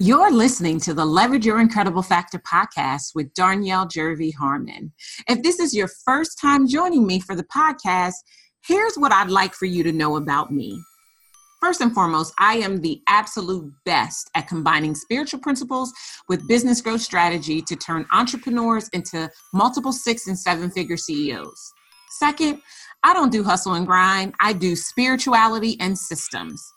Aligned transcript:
You're 0.00 0.32
listening 0.32 0.80
to 0.80 0.92
the 0.92 1.04
Leverage 1.04 1.46
Your 1.46 1.60
Incredible 1.60 2.02
Factor 2.02 2.40
podcast 2.40 3.14
with 3.14 3.32
Darnyelle 3.34 3.88
Jervey 3.88 4.34
Harmon. 4.34 4.92
If 5.28 5.44
this 5.44 5.60
is 5.60 5.72
your 5.72 5.88
first 6.04 6.36
time 6.40 6.66
joining 6.66 7.06
me 7.06 7.20
for 7.20 7.36
the 7.36 7.44
podcast, 7.44 8.14
here's 8.66 8.96
what 8.96 9.12
I'd 9.12 9.30
like 9.30 9.54
for 9.54 9.66
you 9.66 9.84
to 9.84 9.92
know 9.92 10.16
about 10.16 10.50
me. 10.50 10.82
First 11.60 11.80
and 11.80 11.94
foremost, 11.94 12.34
I 12.40 12.56
am 12.56 12.80
the 12.80 13.02
absolute 13.08 13.72
best 13.84 14.28
at 14.34 14.48
combining 14.48 14.96
spiritual 14.96 15.38
principles 15.38 15.92
with 16.28 16.48
business 16.48 16.80
growth 16.80 17.02
strategy 17.02 17.62
to 17.62 17.76
turn 17.76 18.04
entrepreneurs 18.10 18.88
into 18.88 19.30
multiple 19.52 19.92
six 19.92 20.26
and 20.26 20.36
seven 20.36 20.72
figure 20.72 20.96
CEOs. 20.96 21.72
Second, 22.18 22.60
I 23.04 23.14
don't 23.14 23.30
do 23.30 23.44
hustle 23.44 23.74
and 23.74 23.86
grind, 23.86 24.34
I 24.40 24.54
do 24.54 24.74
spirituality 24.74 25.76
and 25.78 25.96
systems. 25.96 26.73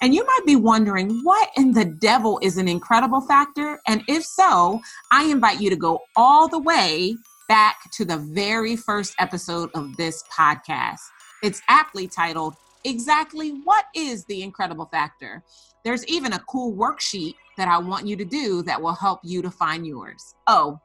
And 0.00 0.14
you 0.14 0.24
might 0.24 0.46
be 0.46 0.56
wondering, 0.56 1.20
what 1.22 1.50
in 1.56 1.72
the 1.72 1.84
devil 1.84 2.38
is 2.42 2.56
an 2.56 2.68
incredible 2.68 3.20
factor? 3.20 3.80
And 3.86 4.02
if 4.08 4.24
so, 4.24 4.80
I 5.10 5.24
invite 5.24 5.60
you 5.60 5.70
to 5.70 5.76
go 5.76 6.00
all 6.16 6.48
the 6.48 6.58
way 6.58 7.16
back 7.48 7.90
to 7.92 8.04
the 8.04 8.18
very 8.18 8.76
first 8.76 9.14
episode 9.18 9.70
of 9.74 9.96
this 9.96 10.24
podcast. 10.32 11.00
It's 11.42 11.60
aptly 11.68 12.08
titled, 12.08 12.54
Exactly 12.84 13.50
What 13.64 13.86
is 13.94 14.24
the 14.26 14.42
Incredible 14.42 14.86
Factor? 14.86 15.42
There's 15.84 16.06
even 16.06 16.32
a 16.32 16.38
cool 16.48 16.74
worksheet 16.74 17.34
that 17.56 17.68
I 17.68 17.78
want 17.78 18.06
you 18.06 18.16
to 18.16 18.24
do 18.24 18.62
that 18.62 18.80
will 18.80 18.94
help 18.94 19.20
you 19.24 19.42
to 19.42 19.50
find 19.50 19.86
yours. 19.86 20.34
Oh, 20.46 20.80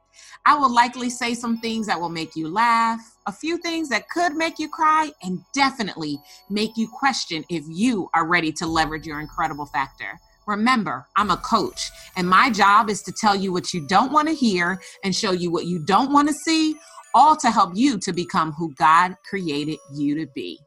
I 0.45 0.55
will 0.55 0.73
likely 0.73 1.09
say 1.09 1.33
some 1.33 1.57
things 1.59 1.87
that 1.87 1.99
will 1.99 2.09
make 2.09 2.35
you 2.35 2.47
laugh, 2.49 2.99
a 3.25 3.31
few 3.31 3.57
things 3.57 3.89
that 3.89 4.09
could 4.09 4.35
make 4.35 4.59
you 4.59 4.69
cry, 4.69 5.11
and 5.23 5.39
definitely 5.53 6.19
make 6.49 6.71
you 6.75 6.87
question 6.87 7.43
if 7.49 7.63
you 7.67 8.09
are 8.13 8.27
ready 8.27 8.51
to 8.53 8.65
leverage 8.65 9.05
your 9.05 9.19
incredible 9.19 9.65
factor. 9.65 10.19
Remember, 10.47 11.05
I'm 11.15 11.29
a 11.29 11.37
coach, 11.37 11.89
and 12.15 12.27
my 12.27 12.49
job 12.49 12.89
is 12.89 13.03
to 13.03 13.11
tell 13.11 13.35
you 13.35 13.53
what 13.53 13.73
you 13.73 13.85
don't 13.87 14.11
want 14.11 14.27
to 14.27 14.33
hear 14.33 14.81
and 15.03 15.15
show 15.15 15.31
you 15.31 15.51
what 15.51 15.65
you 15.65 15.85
don't 15.85 16.11
want 16.11 16.27
to 16.27 16.33
see, 16.33 16.75
all 17.13 17.35
to 17.37 17.51
help 17.51 17.75
you 17.75 17.99
to 17.99 18.11
become 18.11 18.51
who 18.53 18.73
God 18.75 19.15
created 19.29 19.77
you 19.93 20.15
to 20.15 20.25
be. 20.33 20.59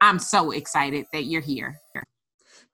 I'm 0.00 0.18
so 0.18 0.52
excited 0.52 1.06
that 1.12 1.24
you're 1.24 1.40
here. 1.40 1.80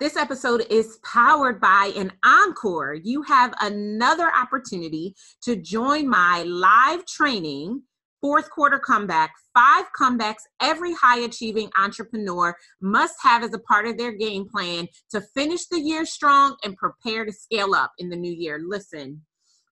This 0.00 0.16
episode 0.16 0.64
is 0.70 0.98
powered 1.04 1.60
by 1.60 1.92
an 1.94 2.10
encore. 2.24 2.94
You 2.94 3.20
have 3.20 3.52
another 3.60 4.32
opportunity 4.34 5.14
to 5.42 5.56
join 5.56 6.08
my 6.08 6.42
live 6.44 7.04
training, 7.04 7.82
fourth 8.22 8.48
quarter 8.48 8.78
comeback, 8.78 9.34
five 9.52 9.84
comebacks 10.00 10.44
every 10.62 10.94
high 10.94 11.18
achieving 11.18 11.70
entrepreneur 11.78 12.56
must 12.80 13.16
have 13.22 13.42
as 13.44 13.52
a 13.52 13.58
part 13.58 13.86
of 13.86 13.98
their 13.98 14.12
game 14.12 14.48
plan 14.48 14.88
to 15.10 15.20
finish 15.34 15.66
the 15.66 15.78
year 15.78 16.06
strong 16.06 16.56
and 16.64 16.78
prepare 16.78 17.26
to 17.26 17.32
scale 17.32 17.74
up 17.74 17.92
in 17.98 18.08
the 18.08 18.16
new 18.16 18.32
year. 18.32 18.58
Listen, 18.66 19.20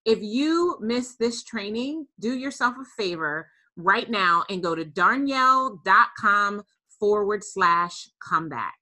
if 0.04 0.18
you 0.20 0.76
miss 0.82 1.16
this 1.16 1.42
training, 1.42 2.06
do 2.20 2.36
yourself 2.36 2.74
a 2.78 3.02
favor 3.02 3.48
right 3.76 4.10
now 4.10 4.44
and 4.50 4.62
go 4.62 4.74
to 4.74 4.84
darnyelle.com 4.84 6.62
forward 7.00 7.42
slash 7.42 8.10
comeback 8.22 8.77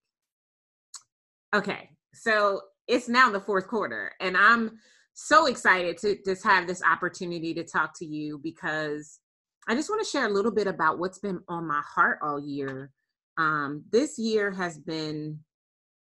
Okay, 1.57 1.89
so 2.13 2.61
it's 2.87 3.09
now 3.09 3.31
the 3.31 3.41
fourth 3.41 3.67
quarter, 3.67 4.13
and 4.21 4.37
I'm 4.37 4.73
so 5.15 5.47
excited 5.47 5.97
to 5.97 6.19
just 6.23 6.45
have 6.45 6.67
this 6.67 6.83
opportunity 6.83 7.55
to 7.55 7.65
talk 7.65 7.99
to 7.99 8.05
you 8.05 8.39
because 8.43 9.21
I 9.67 9.75
just 9.75 9.89
want 9.89 10.05
to 10.05 10.11
share 10.11 10.27
a 10.27 10.31
little 10.31 10.51
bit 10.51 10.67
about 10.67 10.99
what's 10.99 11.19
been 11.19 11.41
on 11.49 11.67
my 11.67 11.81
heart 11.81 12.19
all 12.23 12.39
year. 12.39 12.93
Um, 13.39 13.85
this 13.91 14.19
year 14.19 14.51
has 14.51 14.77
been 14.77 15.39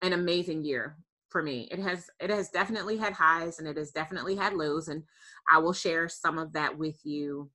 an 0.02 0.12
amazing 0.12 0.62
year 0.62 0.98
for 1.30 1.42
me. 1.42 1.68
It 1.70 1.78
has 1.78 2.10
it 2.20 2.28
has 2.28 2.50
definitely 2.50 2.98
had 2.98 3.14
highs 3.14 3.58
and 3.58 3.66
it 3.66 3.78
has 3.78 3.92
definitely 3.92 4.36
had 4.36 4.52
lows, 4.52 4.88
and 4.88 5.04
I 5.50 5.56
will 5.56 5.72
share 5.72 6.06
some 6.10 6.36
of 6.36 6.52
that 6.52 6.76
with 6.76 7.00
you. 7.02 7.50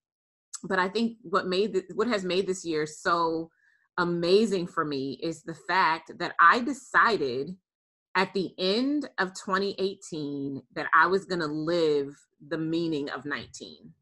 But 0.63 0.79
I 0.79 0.89
think 0.89 1.17
what 1.21 1.45
made 1.45 1.83
what 1.93 2.07
has 2.07 2.23
made 2.23 2.47
this 2.47 2.65
year 2.65 2.87
so 2.87 3.51
amazing 3.99 4.65
for 4.65 4.85
me 4.85 5.19
is 5.21 5.43
the 5.43 5.53
fact 5.53 6.17
that 6.17 6.33
I 6.39 6.61
decided 6.61 7.55
at 8.15 8.33
the 8.33 8.53
end 8.57 9.09
of 9.17 9.29
2018 9.29 10.61
that 10.75 10.87
I 10.93 11.07
was 11.07 11.25
going 11.25 11.39
to 11.39 11.47
live 11.47 12.13
the 12.45 12.57
meaning 12.57 13.09
of 13.09 13.25
19. 13.25 13.93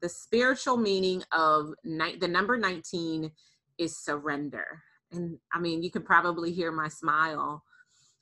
The 0.00 0.08
spiritual 0.08 0.76
meaning 0.76 1.24
of 1.32 1.72
ni- 1.84 2.16
the 2.16 2.28
number 2.28 2.56
19 2.56 3.32
is 3.78 3.96
surrender. 3.96 4.82
And 5.10 5.38
I 5.52 5.58
mean, 5.58 5.82
you 5.82 5.90
can 5.90 6.02
probably 6.02 6.52
hear 6.52 6.70
my 6.70 6.88
smile 6.88 7.64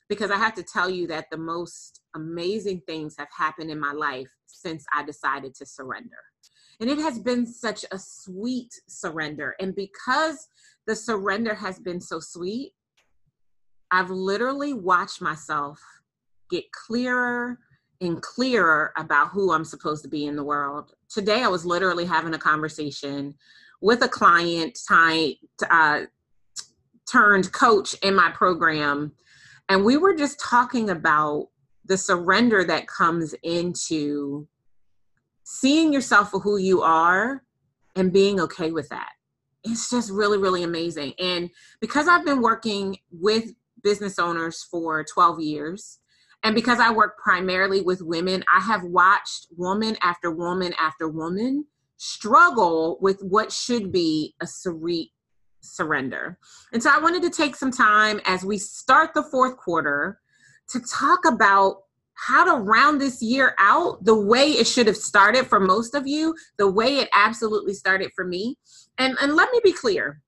because 0.09 0.31
I 0.31 0.37
have 0.37 0.55
to 0.55 0.62
tell 0.62 0.89
you 0.89 1.07
that 1.09 1.27
the 1.31 1.37
most 1.37 2.01
amazing 2.15 2.83
things 2.87 3.17
have 3.19 3.28
happened 3.37 3.71
in 3.71 3.81
my 3.81 3.93
life 3.93 4.31
since 4.47 4.84
I 4.95 5.03
decided 5.03 5.55
to 5.57 5.67
surrender. 5.67 6.17
And 6.81 6.89
it 6.89 6.99
has 6.99 7.19
been 7.19 7.47
such 7.47 7.84
a 7.91 7.99
sweet 7.99 8.73
surrender. 8.87 9.57
And 9.59 9.75
because 9.75 10.49
the 10.87 10.95
surrender 10.95 11.55
has 11.55 11.78
been 11.78 12.01
so 12.01 12.21
sweet, 12.21 12.73
I've 13.91 14.11
literally 14.11 14.73
watched 14.73 15.21
myself 15.21 15.81
get 16.51 16.71
clearer 16.73 17.59
and 18.01 18.21
clearer 18.21 18.93
about 18.97 19.29
who 19.29 19.53
I'm 19.53 19.65
supposed 19.65 20.03
to 20.05 20.09
be 20.09 20.27
in 20.27 20.37
the 20.37 20.45
world. 20.45 20.95
Today, 21.09 21.43
I 21.43 21.49
was 21.49 21.65
literally 21.65 22.05
having 22.05 22.35
a 22.35 22.39
conversation 22.39 23.35
with 23.81 24.03
a 24.03 24.09
client 24.09 24.79
uh, 25.71 26.01
turned 27.11 27.53
coach 27.53 27.95
in 28.03 28.15
my 28.15 28.31
program, 28.31 29.13
and 29.69 29.85
we 29.85 29.97
were 29.97 30.15
just 30.15 30.41
talking 30.41 30.91
about 30.91 31.49
the 31.85 31.97
surrender 31.97 32.65
that 32.65 32.87
comes 32.89 33.35
into 33.43 34.47
seeing 35.45 35.93
yourself 35.93 36.31
for 36.31 36.41
who 36.41 36.57
you 36.57 36.83
are 36.83 37.45
and 37.95 38.13
being 38.13 38.41
okay 38.41 38.73
with 38.73 38.89
that. 38.89 39.13
It's 39.65 39.89
just 39.91 40.11
really, 40.11 40.39
really 40.39 40.65
amazing. 40.65 41.15
And 41.19 41.51
because 41.81 42.09
I've 42.09 42.25
been 42.25 42.43
working 42.43 42.99
with 43.11 43.53
business 43.83 44.19
owners 44.19 44.67
for 44.71 45.05
12 45.05 45.41
years. 45.41 45.99
And 46.43 46.55
because 46.55 46.79
I 46.79 46.93
work 46.93 47.19
primarily 47.19 47.81
with 47.81 48.03
women, 48.03 48.45
I 48.55 48.61
have 48.61 48.85
watched 48.85 49.49
woman 49.57 49.97
after 50.03 50.31
woman 50.31 50.75
after 50.79 51.09
woman 51.09 51.67
struggle 51.97 52.99
with 53.01 53.21
what 53.23 53.51
should 53.51 53.91
be 53.91 54.35
a 54.41 54.47
serene 54.47 55.09
surrender. 55.61 56.39
And 56.73 56.83
so 56.83 56.91
I 56.91 56.99
wanted 56.99 57.23
to 57.23 57.31
take 57.31 57.57
some 57.57 57.71
time 57.71 58.21
as 58.25 58.45
we 58.45 58.59
start 58.59 59.15
the 59.15 59.25
fourth 59.25 59.57
quarter 59.57 60.21
to 60.69 60.81
talk 60.81 61.25
about 61.27 61.83
how 62.15 62.45
to 62.45 62.63
round 62.63 63.01
this 63.01 63.21
year 63.21 63.55
out 63.59 64.05
the 64.05 64.19
way 64.19 64.53
it 64.53 64.67
should 64.67 64.87
have 64.87 64.97
started 64.97 65.47
for 65.47 65.61
most 65.61 65.95
of 65.95 66.07
you, 66.07 66.35
the 66.59 66.71
way 66.71 66.99
it 66.99 67.09
absolutely 67.13 67.75
started 67.75 68.11
for 68.15 68.25
me. 68.25 68.57
And 68.99 69.17
and 69.21 69.35
let 69.35 69.51
me 69.53 69.61
be 69.63 69.73
clear 69.73 70.23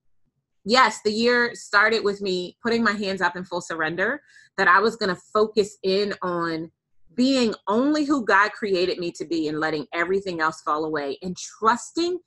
yes, 0.68 1.00
the 1.04 1.12
year 1.12 1.54
started 1.54 2.04
with 2.04 2.20
me 2.20 2.56
putting 2.62 2.84
my 2.84 2.92
hands 2.92 3.20
up 3.20 3.36
in 3.36 3.44
full 3.44 3.60
surrender, 3.60 4.22
that 4.56 4.68
I 4.68 4.80
was 4.80 4.96
going 4.96 5.14
to 5.14 5.20
focus 5.32 5.78
in 5.82 6.14
on 6.22 6.70
being 7.14 7.54
only 7.66 8.04
who 8.04 8.24
God 8.24 8.52
created 8.52 8.98
me 8.98 9.10
to 9.12 9.24
be 9.24 9.48
and 9.48 9.58
letting 9.58 9.86
everything 9.92 10.40
else 10.40 10.60
fall 10.62 10.84
away 10.84 11.18
and 11.22 11.36
trusting 11.36 12.18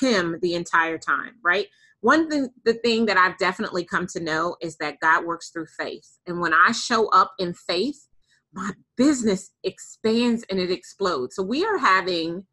Him 0.00 0.38
the 0.40 0.54
entire 0.54 0.98
time, 0.98 1.34
right? 1.44 1.66
One 2.00 2.30
thing, 2.30 2.48
the 2.64 2.74
thing 2.74 3.06
that 3.06 3.16
I've 3.16 3.36
definitely 3.38 3.84
come 3.84 4.06
to 4.08 4.20
know 4.20 4.56
is 4.62 4.76
that 4.76 5.00
God 5.00 5.24
works 5.24 5.50
through 5.50 5.66
faith. 5.66 6.18
And 6.26 6.40
when 6.40 6.54
I 6.54 6.72
show 6.72 7.08
up 7.08 7.32
in 7.38 7.52
faith, 7.52 8.06
my 8.52 8.72
business 8.96 9.50
expands 9.64 10.44
and 10.48 10.60
it 10.60 10.70
explodes. 10.70 11.34
So 11.34 11.42
we 11.42 11.64
are 11.64 11.78
having 11.78 12.46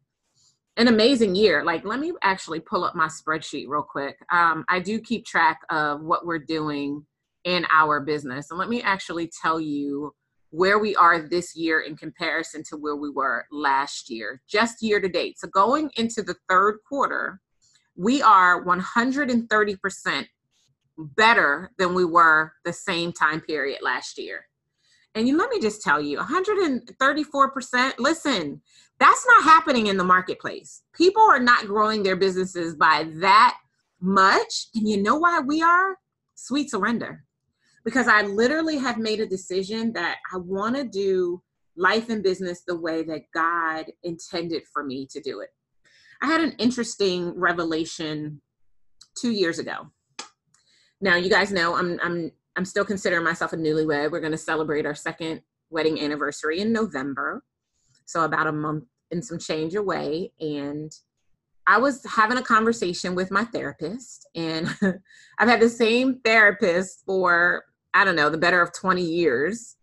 an 0.76 0.88
amazing 0.88 1.34
year. 1.34 1.64
Like, 1.64 1.84
let 1.84 2.00
me 2.00 2.12
actually 2.22 2.60
pull 2.60 2.84
up 2.84 2.94
my 2.94 3.06
spreadsheet 3.06 3.68
real 3.68 3.82
quick. 3.82 4.16
Um, 4.30 4.64
I 4.68 4.80
do 4.80 5.00
keep 5.00 5.24
track 5.24 5.60
of 5.70 6.02
what 6.02 6.26
we're 6.26 6.38
doing 6.38 7.04
in 7.44 7.66
our 7.70 8.00
business. 8.00 8.50
And 8.50 8.58
let 8.58 8.68
me 8.68 8.82
actually 8.82 9.30
tell 9.42 9.58
you 9.60 10.14
where 10.50 10.78
we 10.78 10.94
are 10.96 11.20
this 11.20 11.56
year 11.56 11.80
in 11.80 11.96
comparison 11.96 12.62
to 12.70 12.76
where 12.76 12.96
we 12.96 13.10
were 13.10 13.46
last 13.50 14.10
year, 14.10 14.42
just 14.48 14.82
year 14.82 15.00
to 15.00 15.08
date. 15.08 15.38
So, 15.38 15.48
going 15.48 15.90
into 15.96 16.22
the 16.22 16.36
third 16.48 16.78
quarter, 16.88 17.40
we 17.96 18.20
are 18.20 18.64
130% 18.64 20.26
better 20.98 21.70
than 21.78 21.94
we 21.94 22.04
were 22.04 22.52
the 22.64 22.72
same 22.72 23.12
time 23.12 23.40
period 23.40 23.78
last 23.82 24.18
year. 24.18 24.46
And 25.16 25.26
you, 25.26 25.38
let 25.38 25.48
me 25.48 25.58
just 25.58 25.80
tell 25.80 25.98
you, 25.98 26.18
134%. 26.18 27.92
Listen, 27.98 28.60
that's 29.00 29.26
not 29.26 29.44
happening 29.44 29.86
in 29.86 29.96
the 29.96 30.04
marketplace. 30.04 30.82
People 30.92 31.22
are 31.22 31.40
not 31.40 31.66
growing 31.66 32.02
their 32.02 32.16
businesses 32.16 32.74
by 32.74 33.08
that 33.20 33.56
much. 33.98 34.66
And 34.74 34.86
you 34.86 35.02
know 35.02 35.16
why 35.16 35.40
we 35.40 35.62
are? 35.62 35.96
Sweet 36.34 36.70
surrender. 36.70 37.24
Because 37.82 38.08
I 38.08 38.22
literally 38.22 38.76
have 38.76 38.98
made 38.98 39.20
a 39.20 39.26
decision 39.26 39.94
that 39.94 40.18
I 40.34 40.36
want 40.36 40.76
to 40.76 40.84
do 40.84 41.42
life 41.76 42.10
and 42.10 42.22
business 42.22 42.62
the 42.66 42.78
way 42.78 43.02
that 43.04 43.22
God 43.32 43.86
intended 44.02 44.64
for 44.70 44.84
me 44.84 45.06
to 45.12 45.20
do 45.22 45.40
it. 45.40 45.48
I 46.20 46.26
had 46.26 46.42
an 46.42 46.56
interesting 46.58 47.32
revelation 47.38 48.42
two 49.18 49.30
years 49.30 49.58
ago. 49.58 49.90
Now, 51.00 51.16
you 51.16 51.30
guys 51.30 51.52
know 51.52 51.74
I'm 51.74 51.98
I'm 52.02 52.32
I'm 52.56 52.64
still 52.64 52.84
considering 52.84 53.24
myself 53.24 53.52
a 53.52 53.56
newlywed. 53.56 54.10
We're 54.10 54.20
going 54.20 54.32
to 54.32 54.38
celebrate 54.38 54.86
our 54.86 54.94
second 54.94 55.42
wedding 55.70 56.00
anniversary 56.00 56.60
in 56.60 56.72
November. 56.72 57.44
So 58.06 58.24
about 58.24 58.46
a 58.46 58.52
month 58.52 58.84
and 59.10 59.24
some 59.24 59.38
change 59.38 59.74
away. 59.74 60.32
And 60.40 60.92
I 61.66 61.78
was 61.78 62.04
having 62.04 62.38
a 62.38 62.42
conversation 62.42 63.14
with 63.14 63.30
my 63.30 63.44
therapist, 63.44 64.28
and 64.34 64.68
I've 65.38 65.48
had 65.48 65.60
the 65.60 65.68
same 65.68 66.20
therapist 66.24 67.02
for, 67.04 67.64
I 67.92 68.04
don't 68.04 68.16
know, 68.16 68.30
the 68.30 68.38
better 68.38 68.62
of 68.62 68.72
20 68.72 69.02
years. 69.02 69.76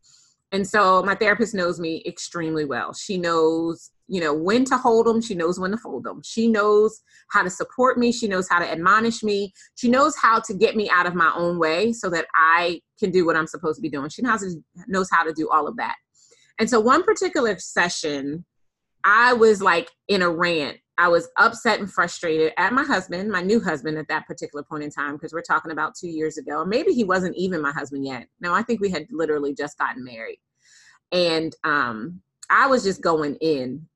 And 0.53 0.65
so 0.65 1.03
my 1.03 1.15
therapist 1.15 1.53
knows 1.53 1.79
me 1.79 2.01
extremely 2.05 2.63
well. 2.63 2.93
She 2.93 3.17
knows, 3.17 3.91
you 4.07 4.19
know, 4.19 4.33
when 4.33 4.65
to 4.65 4.77
hold 4.77 5.07
them. 5.07 5.21
She 5.21 5.35
knows 5.35 5.59
when 5.59 5.71
to 5.71 5.77
fold 5.77 6.03
them. 6.03 6.21
She 6.23 6.47
knows 6.47 7.01
how 7.31 7.43
to 7.43 7.49
support 7.49 7.97
me. 7.97 8.11
She 8.11 8.27
knows 8.27 8.47
how 8.49 8.59
to 8.59 8.69
admonish 8.69 9.23
me. 9.23 9.53
She 9.75 9.89
knows 9.89 10.15
how 10.15 10.39
to 10.41 10.53
get 10.53 10.75
me 10.75 10.89
out 10.89 11.05
of 11.05 11.15
my 11.15 11.31
own 11.35 11.57
way 11.57 11.93
so 11.93 12.09
that 12.09 12.25
I 12.35 12.81
can 12.99 13.11
do 13.11 13.25
what 13.25 13.35
I'm 13.35 13.47
supposed 13.47 13.77
to 13.77 13.81
be 13.81 13.89
doing. 13.89 14.09
She 14.09 14.21
knows, 14.21 14.57
knows 14.87 15.09
how 15.11 15.23
to 15.23 15.33
do 15.33 15.49
all 15.49 15.67
of 15.67 15.77
that. 15.77 15.95
And 16.59 16.69
so 16.69 16.79
one 16.79 17.03
particular 17.03 17.57
session, 17.57 18.45
I 19.03 19.33
was 19.33 19.61
like 19.61 19.89
in 20.07 20.21
a 20.21 20.29
rant. 20.29 20.77
I 20.97 21.07
was 21.07 21.27
upset 21.39 21.79
and 21.79 21.91
frustrated 21.91 22.53
at 22.57 22.71
my 22.71 22.83
husband, 22.83 23.31
my 23.31 23.41
new 23.41 23.59
husband 23.59 23.97
at 23.97 24.07
that 24.09 24.27
particular 24.27 24.63
point 24.63 24.83
in 24.83 24.91
time, 24.91 25.13
because 25.13 25.33
we're 25.33 25.41
talking 25.41 25.71
about 25.71 25.95
two 25.95 26.07
years 26.07 26.37
ago. 26.37 26.63
Maybe 26.63 26.93
he 26.93 27.03
wasn't 27.03 27.35
even 27.35 27.61
my 27.61 27.71
husband 27.71 28.05
yet. 28.05 28.27
No, 28.39 28.53
I 28.53 28.61
think 28.61 28.79
we 28.79 28.91
had 28.91 29.07
literally 29.09 29.55
just 29.55 29.77
gotten 29.79 30.03
married. 30.03 30.37
And 31.11 31.55
um, 31.63 32.21
I 32.51 32.67
was 32.67 32.83
just 32.83 33.01
going 33.01 33.35
in 33.41 33.87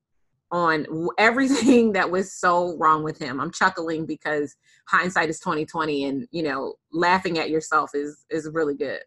on 0.52 0.86
everything 1.18 1.92
that 1.94 2.10
was 2.10 2.34
so 2.34 2.78
wrong 2.78 3.04
with 3.04 3.18
him. 3.18 3.40
I'm 3.40 3.52
chuckling 3.52 4.06
because 4.06 4.56
hindsight 4.88 5.30
is 5.30 5.40
2020 5.40 6.06
and 6.06 6.28
you 6.32 6.44
know, 6.44 6.76
laughing 6.92 7.38
at 7.40 7.50
yourself 7.50 7.92
is 7.94 8.26
is 8.30 8.50
really 8.54 8.76
good. 8.76 9.00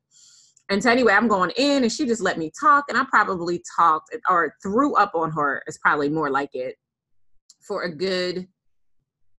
And 0.69 0.81
so 0.81 0.91
anyway, 0.91 1.15
I'm 1.15 1.27
going 1.27 1.51
in 1.57 1.83
and 1.83 1.91
she 1.93 2.07
just 2.07 2.23
let 2.23 2.39
me 2.39 2.53
talk 2.59 2.85
and 2.89 2.97
I 2.97 3.05
probably 3.11 3.63
talked 3.77 4.15
or 4.29 4.55
threw 4.63 4.95
up 4.95 5.13
on 5.15 5.33
her 5.33 5.63
is 5.67 5.79
probably 5.79 6.09
more 6.09 6.31
like 6.31 6.51
it 6.55 6.77
for 7.61 7.83
a 7.83 7.95
good 7.95 8.47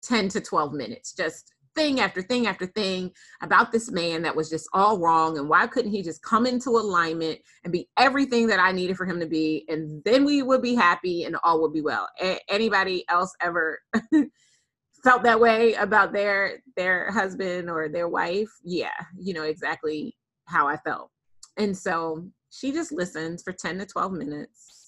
10 0.03 0.29
to 0.29 0.41
12 0.41 0.73
minutes, 0.73 1.13
just 1.13 1.53
thing 1.75 1.99
after 1.99 2.21
thing 2.21 2.47
after 2.47 2.65
thing 2.65 3.11
about 3.41 3.71
this 3.71 3.91
man 3.91 4.21
that 4.21 4.35
was 4.35 4.49
just 4.49 4.67
all 4.73 4.99
wrong 4.99 5.37
and 5.37 5.47
why 5.47 5.67
couldn't 5.67 5.91
he 5.91 6.01
just 6.01 6.21
come 6.21 6.45
into 6.45 6.71
alignment 6.71 7.39
and 7.63 7.71
be 7.71 7.87
everything 7.97 8.47
that 8.47 8.59
I 8.59 8.71
needed 8.71 8.97
for 8.97 9.05
him 9.05 9.19
to 9.19 9.25
be 9.25 9.65
and 9.67 10.03
then 10.03 10.25
we 10.25 10.41
would 10.41 10.61
be 10.61 10.75
happy 10.75 11.23
and 11.23 11.35
all 11.43 11.61
would 11.61 11.73
be 11.73 11.81
well. 11.81 12.07
A- 12.21 12.39
anybody 12.49 13.05
else 13.09 13.33
ever 13.41 13.79
felt 15.03 15.23
that 15.23 15.39
way 15.39 15.73
about 15.75 16.13
their 16.13 16.61
their 16.75 17.11
husband 17.11 17.69
or 17.69 17.89
their 17.89 18.07
wife? 18.07 18.49
Yeah, 18.63 18.89
you 19.17 19.33
know 19.33 19.43
exactly 19.43 20.15
how 20.45 20.67
I 20.67 20.77
felt. 20.77 21.09
And 21.57 21.77
so 21.77 22.27
she 22.49 22.71
just 22.71 22.91
listens 22.91 23.43
for 23.43 23.53
10 23.53 23.79
to 23.79 23.85
12 23.85 24.13
minutes. 24.13 24.80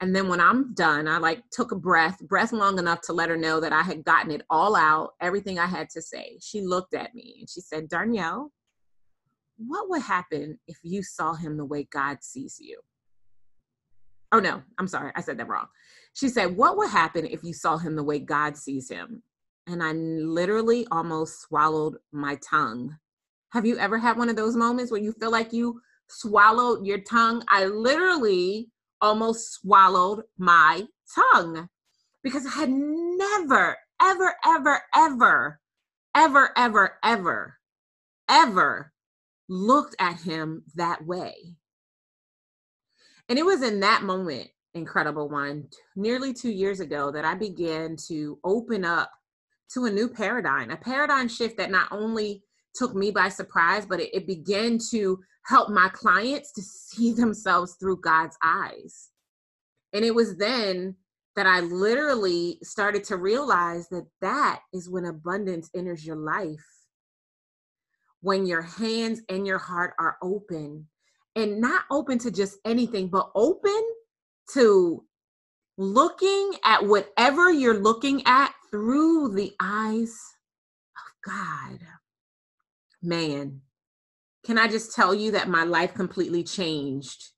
And 0.00 0.14
then 0.14 0.28
when 0.28 0.40
I'm 0.40 0.74
done, 0.74 1.08
I 1.08 1.18
like 1.18 1.42
took 1.50 1.72
a 1.72 1.76
breath, 1.76 2.20
breath 2.20 2.52
long 2.52 2.78
enough 2.78 3.00
to 3.02 3.12
let 3.12 3.30
her 3.30 3.36
know 3.36 3.58
that 3.60 3.72
I 3.72 3.82
had 3.82 4.04
gotten 4.04 4.30
it 4.30 4.42
all 4.48 4.76
out, 4.76 5.14
everything 5.20 5.58
I 5.58 5.66
had 5.66 5.90
to 5.90 6.02
say. 6.02 6.38
She 6.40 6.60
looked 6.60 6.94
at 6.94 7.14
me 7.14 7.38
and 7.40 7.50
she 7.50 7.60
said, 7.60 7.88
Darnyelle, 7.88 8.50
what 9.56 9.90
would 9.90 10.02
happen 10.02 10.60
if 10.68 10.78
you 10.84 11.02
saw 11.02 11.34
him 11.34 11.56
the 11.56 11.64
way 11.64 11.88
God 11.90 12.18
sees 12.22 12.58
you? 12.60 12.80
Oh, 14.30 14.38
no, 14.38 14.62
I'm 14.78 14.86
sorry. 14.86 15.10
I 15.16 15.20
said 15.20 15.38
that 15.38 15.48
wrong. 15.48 15.66
She 16.12 16.28
said, 16.28 16.56
What 16.56 16.76
would 16.76 16.90
happen 16.90 17.26
if 17.26 17.42
you 17.42 17.52
saw 17.52 17.76
him 17.76 17.96
the 17.96 18.04
way 18.04 18.20
God 18.20 18.56
sees 18.56 18.88
him? 18.88 19.22
And 19.66 19.82
I 19.82 19.92
literally 19.92 20.86
almost 20.92 21.40
swallowed 21.40 21.96
my 22.12 22.36
tongue. 22.36 22.98
Have 23.50 23.66
you 23.66 23.78
ever 23.78 23.98
had 23.98 24.16
one 24.16 24.28
of 24.28 24.36
those 24.36 24.54
moments 24.54 24.92
where 24.92 25.00
you 25.00 25.12
feel 25.12 25.32
like 25.32 25.52
you 25.52 25.80
swallowed 26.08 26.86
your 26.86 26.98
tongue. 26.98 27.44
I 27.48 27.66
literally 27.66 28.68
almost 29.00 29.52
swallowed 29.52 30.22
my 30.38 30.86
tongue 31.14 31.68
because 32.22 32.46
I 32.46 32.50
had 32.50 32.70
never, 32.70 33.76
ever, 34.00 34.34
ever, 34.44 34.80
ever, 34.94 35.60
ever, 36.14 36.50
ever, 36.56 36.98
ever, 37.02 37.58
ever 38.28 38.92
looked 39.48 39.96
at 39.98 40.20
him 40.20 40.64
that 40.74 41.06
way. 41.06 41.34
And 43.28 43.38
it 43.38 43.44
was 43.44 43.62
in 43.62 43.80
that 43.80 44.02
moment, 44.02 44.48
incredible 44.74 45.28
one, 45.28 45.68
nearly 45.96 46.32
two 46.32 46.50
years 46.50 46.80
ago, 46.80 47.10
that 47.12 47.24
I 47.24 47.34
began 47.34 47.96
to 48.08 48.38
open 48.44 48.84
up 48.84 49.10
to 49.74 49.84
a 49.84 49.90
new 49.90 50.08
paradigm, 50.08 50.70
a 50.70 50.76
paradigm 50.76 51.28
shift 51.28 51.58
that 51.58 51.70
not 51.70 51.88
only 51.90 52.42
took 52.74 52.94
me 52.94 53.10
by 53.10 53.28
surprise, 53.28 53.84
but 53.86 54.00
it, 54.00 54.10
it 54.14 54.26
began 54.26 54.78
to 54.90 55.20
help 55.48 55.70
my 55.70 55.88
clients 55.88 56.52
to 56.52 56.62
see 56.62 57.12
themselves 57.16 57.76
through 57.80 58.00
God's 58.00 58.36
eyes. 58.42 59.10
And 59.92 60.04
it 60.04 60.14
was 60.14 60.36
then 60.36 60.96
that 61.34 61.46
I 61.46 61.60
literally 61.60 62.58
started 62.62 63.04
to 63.04 63.16
realize 63.16 63.88
that 63.88 64.06
that 64.20 64.60
is 64.72 64.90
when 64.90 65.04
abundance 65.04 65.70
enters 65.74 66.04
your 66.04 66.16
life. 66.16 66.64
When 68.20 68.46
your 68.46 68.62
hands 68.62 69.22
and 69.28 69.46
your 69.46 69.58
heart 69.58 69.94
are 70.00 70.16
open 70.22 70.88
and 71.36 71.60
not 71.60 71.84
open 71.90 72.18
to 72.18 72.32
just 72.32 72.58
anything, 72.64 73.08
but 73.08 73.30
open 73.36 73.80
to 74.54 75.04
looking 75.76 76.50
at 76.64 76.84
whatever 76.84 77.52
you're 77.52 77.80
looking 77.80 78.22
at 78.26 78.52
through 78.72 79.32
the 79.34 79.52
eyes 79.60 80.12
of 80.96 81.32
God. 81.32 81.78
Man, 83.00 83.60
can 84.48 84.56
I 84.56 84.66
just 84.66 84.94
tell 84.94 85.14
you 85.14 85.30
that 85.32 85.50
my 85.50 85.62
life 85.62 85.92
completely 85.92 86.42
changed? 86.42 87.32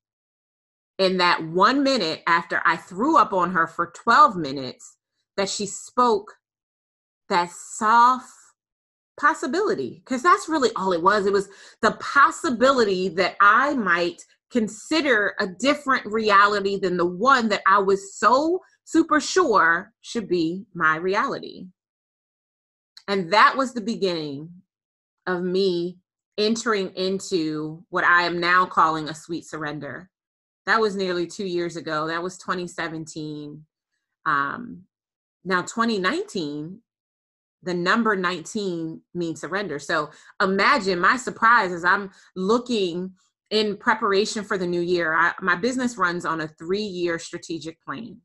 In 0.97 1.17
that 1.17 1.43
one 1.43 1.83
minute 1.83 2.23
after 2.25 2.62
I 2.65 2.77
threw 2.77 3.19
up 3.19 3.33
on 3.33 3.51
her 3.51 3.67
for 3.67 3.93
12 3.97 4.37
minutes 4.37 4.97
that 5.37 5.49
she 5.49 5.67
spoke 5.67 6.37
that 7.29 7.51
soft 7.51 8.31
possibility 9.19 10.03
because 10.05 10.23
that's 10.23 10.49
really 10.49 10.71
all 10.77 10.93
it 10.93 11.03
was. 11.03 11.27
It 11.27 11.33
was 11.33 11.49
the 11.83 11.97
possibility 12.01 13.09
that 13.09 13.35
i 13.41 13.75
might 13.75 14.23
consider 14.53 15.35
a 15.41 15.49
different 15.49 16.07
reality 16.07 16.79
than 16.79 16.97
the 16.97 17.07
one 17.07 17.49
that 17.49 17.62
i 17.67 17.79
was 17.79 18.17
so 18.17 18.61
super 18.85 19.21
sure 19.21 19.93
should 20.01 20.29
be 20.29 20.65
my 20.75 20.95
reality. 20.95 21.67
And 23.09 23.33
that 23.33 23.57
was 23.57 23.75
the 23.75 23.81
beginning 23.81 24.51
of 25.27 25.43
me 25.43 25.99
entering 26.40 26.90
into 26.96 27.84
what 27.90 28.04
I 28.04 28.22
am 28.22 28.40
now 28.40 28.64
calling 28.66 29.08
a 29.08 29.14
sweet 29.14 29.44
surrender. 29.44 30.10
That 30.66 30.80
was 30.80 30.97
nearly 30.97 31.26
two 31.26 31.47
years 31.47 31.76
ago. 31.76 32.06
That 32.06 32.23
was 32.23 32.38
2017. 32.38 33.64
Um, 34.26 34.82
now, 35.44 35.62
2019, 35.62 36.80
the 37.62 37.75
number 37.75 38.16
19 38.16 39.02
means 39.14 39.40
surrender. 39.40 39.78
So 39.78 40.11
imagine 40.40 40.99
my 40.99 41.16
surprise 41.16 41.73
as 41.73 41.85
I'm 41.85 42.11
looking 42.35 43.12
in 43.50 43.76
preparation 43.76 44.44
for 44.44 44.56
the 44.56 44.66
new 44.66 44.80
year. 44.80 45.14
I, 45.14 45.32
my 45.42 45.56
business 45.56 45.99
runs 45.99 46.25
on 46.25 46.40
a 46.40 46.49
three 46.49 46.80
year 46.80 47.18
strategic 47.18 47.82
plan. 47.82 48.18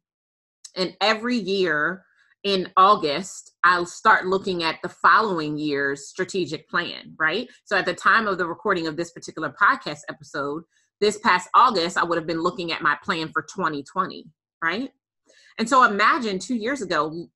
And 0.76 0.96
every 1.02 1.38
year, 1.38 2.06
in 2.46 2.72
August, 2.78 3.56
I'll 3.64 3.88
start 3.88 4.28
looking 4.28 4.62
at 4.62 4.78
the 4.84 4.90
following 4.90 5.58
year's 5.58 6.08
strategic 6.08 6.70
plan, 6.70 7.16
right? 7.18 7.50
So 7.66 7.76
at 7.76 7.88
the 7.88 7.94
time 7.96 8.28
of 8.28 8.38
the 8.38 8.46
recording 8.46 8.86
of 8.86 8.96
this 8.96 9.12
particular 9.12 9.54
podcast 9.60 10.02
episode, 10.10 10.64
this 11.02 11.18
past 11.18 11.50
August, 11.56 11.98
I 11.98 12.04
would 12.04 12.20
have 12.20 12.28
been 12.28 12.44
looking 12.44 12.72
at 12.72 12.84
my 12.84 12.98
plan 13.04 13.30
for 13.34 13.42
2020, 13.42 14.28
right? 14.64 14.92
And 15.58 15.68
so 15.68 15.84
imagine 15.84 16.38
two 16.38 16.56
years 16.56 16.84
ago, 16.84 17.30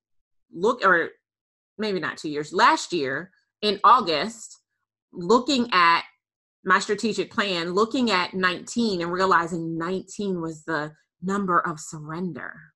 look, 0.54 0.86
or 0.86 1.10
maybe 1.80 2.00
not 2.00 2.18
two 2.18 2.30
years, 2.30 2.54
last 2.54 2.94
year 2.94 3.32
in 3.64 3.80
August, 3.84 4.60
looking 5.12 5.70
at 5.72 6.04
my 6.64 6.78
strategic 6.78 7.32
plan, 7.32 7.74
looking 7.74 8.12
at 8.12 8.36
19 8.36 9.02
and 9.02 9.12
realizing 9.12 9.76
19 9.76 10.40
was 10.40 10.64
the 10.66 10.92
number 11.24 11.62
of 11.62 11.80
surrender 11.80 12.69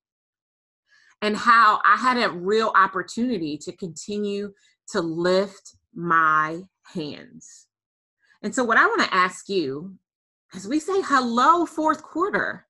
and 1.24 1.38
how 1.38 1.80
I 1.86 1.96
had 1.96 2.18
a 2.18 2.30
real 2.30 2.74
opportunity 2.76 3.58
to 3.60 3.72
continue 3.72 4.52
to 4.90 5.00
lift 5.00 5.78
my 5.96 6.64
hands. 6.94 7.68
And 8.44 8.54
so, 8.54 8.66
what 8.66 8.78
I 8.78 8.86
want 8.86 9.04
to 9.04 9.16
ask 9.16 9.48
you, 9.48 9.96
as 10.54 10.68
we 10.68 10.82
say 10.82 11.02
hello, 11.02 11.66
fourth 11.66 12.04
quarter, 12.04 12.68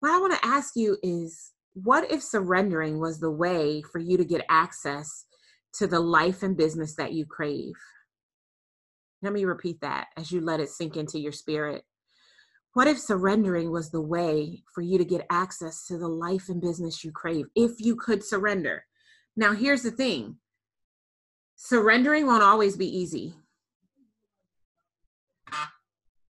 what 0.00 0.10
I 0.10 0.18
want 0.18 0.32
to 0.32 0.46
ask 0.46 0.72
you 0.76 0.96
is 1.02 1.52
what 1.74 2.10
if 2.10 2.22
surrendering 2.22 3.00
was 3.00 3.20
the 3.20 3.30
way 3.30 3.82
for 3.82 3.98
you 3.98 4.16
to 4.16 4.24
get 4.24 4.46
access 4.48 5.26
to 5.74 5.86
the 5.86 6.00
life 6.00 6.42
and 6.42 6.56
business 6.56 6.94
that 6.94 7.12
you 7.12 7.26
crave? 7.26 7.74
Let 9.20 9.34
me 9.34 9.44
repeat 9.44 9.82
that 9.82 10.06
as 10.16 10.32
you 10.32 10.40
let 10.40 10.60
it 10.60 10.70
sink 10.70 10.96
into 10.96 11.18
your 11.18 11.32
spirit. 11.32 11.84
What 12.74 12.88
if 12.88 12.98
surrendering 12.98 13.70
was 13.70 13.90
the 13.90 14.00
way 14.00 14.62
for 14.74 14.82
you 14.82 14.98
to 14.98 15.04
get 15.04 15.26
access 15.30 15.86
to 15.86 15.98
the 15.98 16.08
life 16.08 16.48
and 16.48 16.60
business 16.60 17.04
you 17.04 17.12
crave, 17.12 17.46
if 17.54 17.80
you 17.80 17.96
could 17.96 18.24
surrender? 18.24 18.84
Now, 19.36 19.52
here's 19.54 19.82
the 19.82 19.92
thing 19.92 20.38
surrendering 21.56 22.26
won't 22.26 22.42
always 22.42 22.76
be 22.76 22.86
easy. 22.86 23.34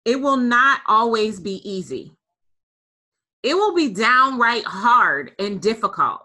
It 0.04 0.20
will 0.20 0.37
not 0.37 0.80
always 0.88 1.40
be 1.40 1.61
easy. 1.68 2.16
it 3.42 3.54
will 3.54 3.75
be 3.75 3.88
downright 3.92 4.64
hard 4.64 5.32
and 5.38 5.61
difficult. 5.61 6.22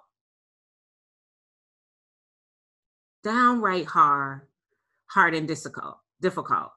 Downright 3.23 3.85
hard, 3.85 4.41
hard 5.07 5.35
and 5.35 5.47
difficult. 5.47 5.97
Difficult. 6.21 6.71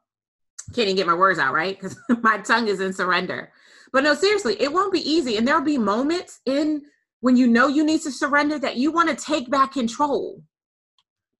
Can't 0.72 0.86
even 0.86 0.96
get 0.96 1.06
my 1.06 1.14
words 1.14 1.38
out 1.38 1.54
right 1.54 1.78
because 1.78 1.98
my 2.22 2.38
tongue 2.38 2.68
is 2.68 2.80
in 2.80 2.92
surrender. 2.92 3.52
But 3.92 4.04
no, 4.04 4.14
seriously, 4.14 4.56
it 4.60 4.72
won't 4.72 4.92
be 4.92 5.10
easy, 5.10 5.36
and 5.36 5.46
there'll 5.46 5.62
be 5.62 5.78
moments 5.78 6.40
in 6.46 6.82
when 7.20 7.36
you 7.36 7.46
know 7.46 7.66
you 7.66 7.84
need 7.84 8.02
to 8.02 8.12
surrender 8.12 8.58
that 8.58 8.76
you 8.76 8.92
want 8.92 9.08
to 9.10 9.24
take 9.24 9.50
back 9.50 9.72
control. 9.72 10.42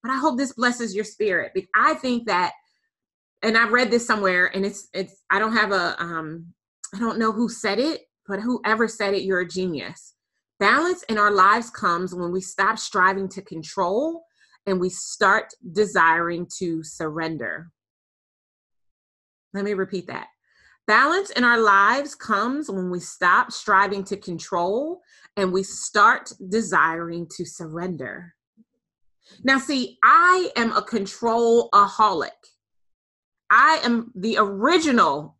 But 0.03 0.11
I 0.11 0.17
hope 0.17 0.37
this 0.37 0.53
blesses 0.53 0.95
your 0.95 1.05
spirit. 1.05 1.53
I 1.75 1.93
think 1.95 2.27
that, 2.27 2.53
and 3.41 3.57
I 3.57 3.67
read 3.69 3.89
this 3.89 4.05
somewhere, 4.05 4.47
and 4.55 4.65
it's 4.65 4.89
it's 4.93 5.23
I 5.29 5.39
don't 5.39 5.55
have 5.55 5.71
a 5.71 5.95
um 6.01 6.53
I 6.93 6.99
don't 6.99 7.19
know 7.19 7.31
who 7.31 7.47
said 7.47 7.79
it, 7.79 8.01
but 8.27 8.41
whoever 8.41 8.87
said 8.87 9.13
it, 9.13 9.23
you're 9.23 9.41
a 9.41 9.47
genius. 9.47 10.15
Balance 10.59 11.03
in 11.03 11.17
our 11.17 11.31
lives 11.31 11.69
comes 11.69 12.13
when 12.13 12.31
we 12.31 12.41
stop 12.41 12.77
striving 12.77 13.27
to 13.29 13.41
control 13.41 14.23
and 14.67 14.79
we 14.79 14.89
start 14.89 15.45
desiring 15.71 16.47
to 16.59 16.83
surrender. 16.83 17.71
Let 19.53 19.65
me 19.65 19.73
repeat 19.73 20.07
that. 20.07 20.27
Balance 20.87 21.29
in 21.31 21.43
our 21.43 21.59
lives 21.59 22.15
comes 22.15 22.69
when 22.69 22.89
we 22.89 22.99
stop 22.99 23.51
striving 23.51 24.03
to 24.05 24.17
control 24.17 25.01
and 25.37 25.53
we 25.53 25.63
start 25.63 26.31
desiring 26.49 27.27
to 27.37 27.45
surrender. 27.45 28.33
Now, 29.43 29.59
see, 29.59 29.97
I 30.03 30.49
am 30.55 30.71
a 30.73 30.81
control 30.81 31.69
aholic. 31.73 32.29
I 33.49 33.79
am 33.83 34.11
the 34.15 34.37
original 34.37 35.37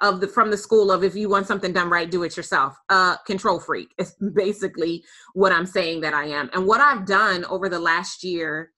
of 0.00 0.20
the 0.20 0.26
from 0.26 0.50
the 0.50 0.56
school 0.56 0.90
of 0.90 1.04
if 1.04 1.14
you 1.14 1.28
want 1.28 1.46
something 1.46 1.72
done 1.72 1.90
right, 1.90 2.10
do 2.10 2.22
it 2.22 2.36
yourself. 2.36 2.76
Uh, 2.88 3.16
control 3.26 3.60
freak 3.60 3.90
is 3.98 4.14
basically 4.34 5.04
what 5.34 5.52
I'm 5.52 5.66
saying 5.66 6.00
that 6.00 6.14
I 6.14 6.26
am. 6.26 6.50
And 6.52 6.66
what 6.66 6.80
I've 6.80 7.06
done 7.06 7.44
over 7.46 7.68
the 7.68 7.78
last 7.78 8.24
year 8.24 8.72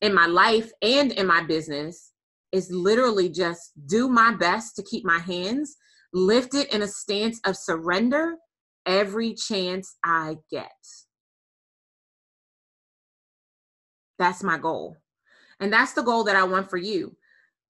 in 0.00 0.14
my 0.14 0.26
life 0.26 0.70
and 0.82 1.10
in 1.12 1.26
my 1.26 1.42
business 1.42 2.12
is 2.52 2.70
literally 2.70 3.28
just 3.28 3.72
do 3.86 4.08
my 4.08 4.34
best 4.34 4.76
to 4.76 4.82
keep 4.82 5.04
my 5.04 5.18
hands 5.18 5.76
lifted 6.12 6.72
in 6.74 6.82
a 6.82 6.88
stance 6.88 7.40
of 7.44 7.56
surrender 7.56 8.36
every 8.86 9.34
chance 9.34 9.96
I 10.04 10.36
get. 10.50 10.72
That's 14.18 14.42
my 14.42 14.58
goal. 14.58 14.96
And 15.60 15.72
that's 15.72 15.92
the 15.92 16.02
goal 16.02 16.24
that 16.24 16.36
I 16.36 16.44
want 16.44 16.70
for 16.70 16.76
you. 16.76 17.16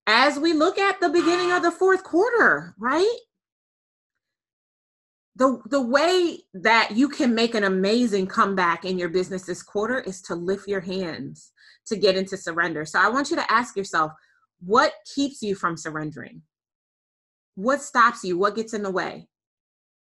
As 0.06 0.38
we 0.38 0.52
look 0.52 0.78
at 0.78 1.00
the 1.00 1.08
beginning 1.08 1.52
of 1.52 1.62
the 1.62 1.70
fourth 1.70 2.02
quarter, 2.02 2.74
right? 2.78 3.18
The, 5.36 5.60
the 5.66 5.82
way 5.82 6.38
that 6.54 6.92
you 6.94 7.08
can 7.08 7.34
make 7.34 7.54
an 7.54 7.64
amazing 7.64 8.26
comeback 8.26 8.84
in 8.84 8.98
your 8.98 9.08
business 9.08 9.42
this 9.42 9.62
quarter 9.62 10.00
is 10.00 10.20
to 10.22 10.34
lift 10.34 10.66
your 10.66 10.80
hands 10.80 11.52
to 11.86 11.96
get 11.96 12.16
into 12.16 12.36
surrender. 12.36 12.84
So 12.84 12.98
I 13.00 13.08
want 13.08 13.30
you 13.30 13.36
to 13.36 13.52
ask 13.52 13.76
yourself, 13.76 14.12
what 14.60 14.92
keeps 15.14 15.42
you 15.42 15.54
from 15.54 15.76
surrendering? 15.76 16.42
What 17.54 17.82
stops 17.82 18.24
you? 18.24 18.38
What 18.38 18.56
gets 18.56 18.74
in 18.74 18.82
the 18.82 18.90
way? 18.90 19.28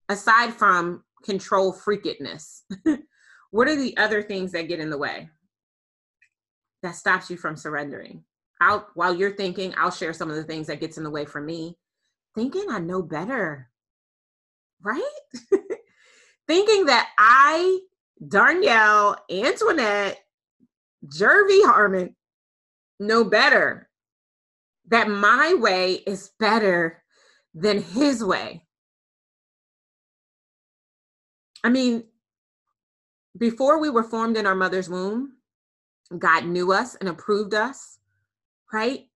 Aside 0.09 0.53
from 0.53 1.05
control 1.25 1.73
freakedness, 1.73 2.65
what 3.51 3.69
are 3.69 3.77
the 3.77 3.97
other 3.97 4.23
things 4.23 4.53
that 4.53 4.69
get 4.69 4.81
in 4.81 4.91
the 4.91 4.99
way 4.99 5.29
that 6.83 6.97
stops 6.97 7.31
you 7.31 7.37
from 7.37 7.57
surrendering? 7.57 8.25
I'll, 8.61 8.89
while 8.95 9.15
you're 9.15 9.37
thinking, 9.37 9.75
I'll 9.77 9.91
share 9.91 10.13
some 10.13 10.31
of 10.31 10.37
the 10.37 10.45
things 10.45 10.67
that 10.67 10.81
gets 10.81 10.99
in 10.99 11.05
the 11.05 11.11
way 11.11 11.25
for 11.25 11.41
me. 11.41 11.77
Thinking 12.35 12.67
I 12.71 12.79
know 12.79 13.03
better, 13.03 13.69
right? 14.83 15.03
thinking 16.47 16.87
that 16.87 17.09
I, 17.19 17.81
Darnyelle, 18.23 19.17
Antoinette, 19.31 20.19
Jervey 21.07 21.65
Harmon 21.65 22.15
know 23.01 23.25
better 23.25 23.90
that 24.91 25.09
my 25.09 25.55
way 25.55 25.95
is 26.07 26.33
better 26.39 27.03
than 27.55 27.83
his 27.83 28.23
way. 28.23 28.65
I 31.63 31.69
mean, 31.69 32.05
before 33.39 33.81
we 33.81 33.91
were 33.91 34.03
formed 34.03 34.37
in 34.37 34.47
our 34.47 34.55
mother's 34.55 34.89
womb, 34.89 35.37
God 36.19 36.45
knew 36.47 36.73
us 36.73 36.97
and 36.97 37.09
approved 37.09 37.55
us, 37.55 37.99
right? 38.73 39.07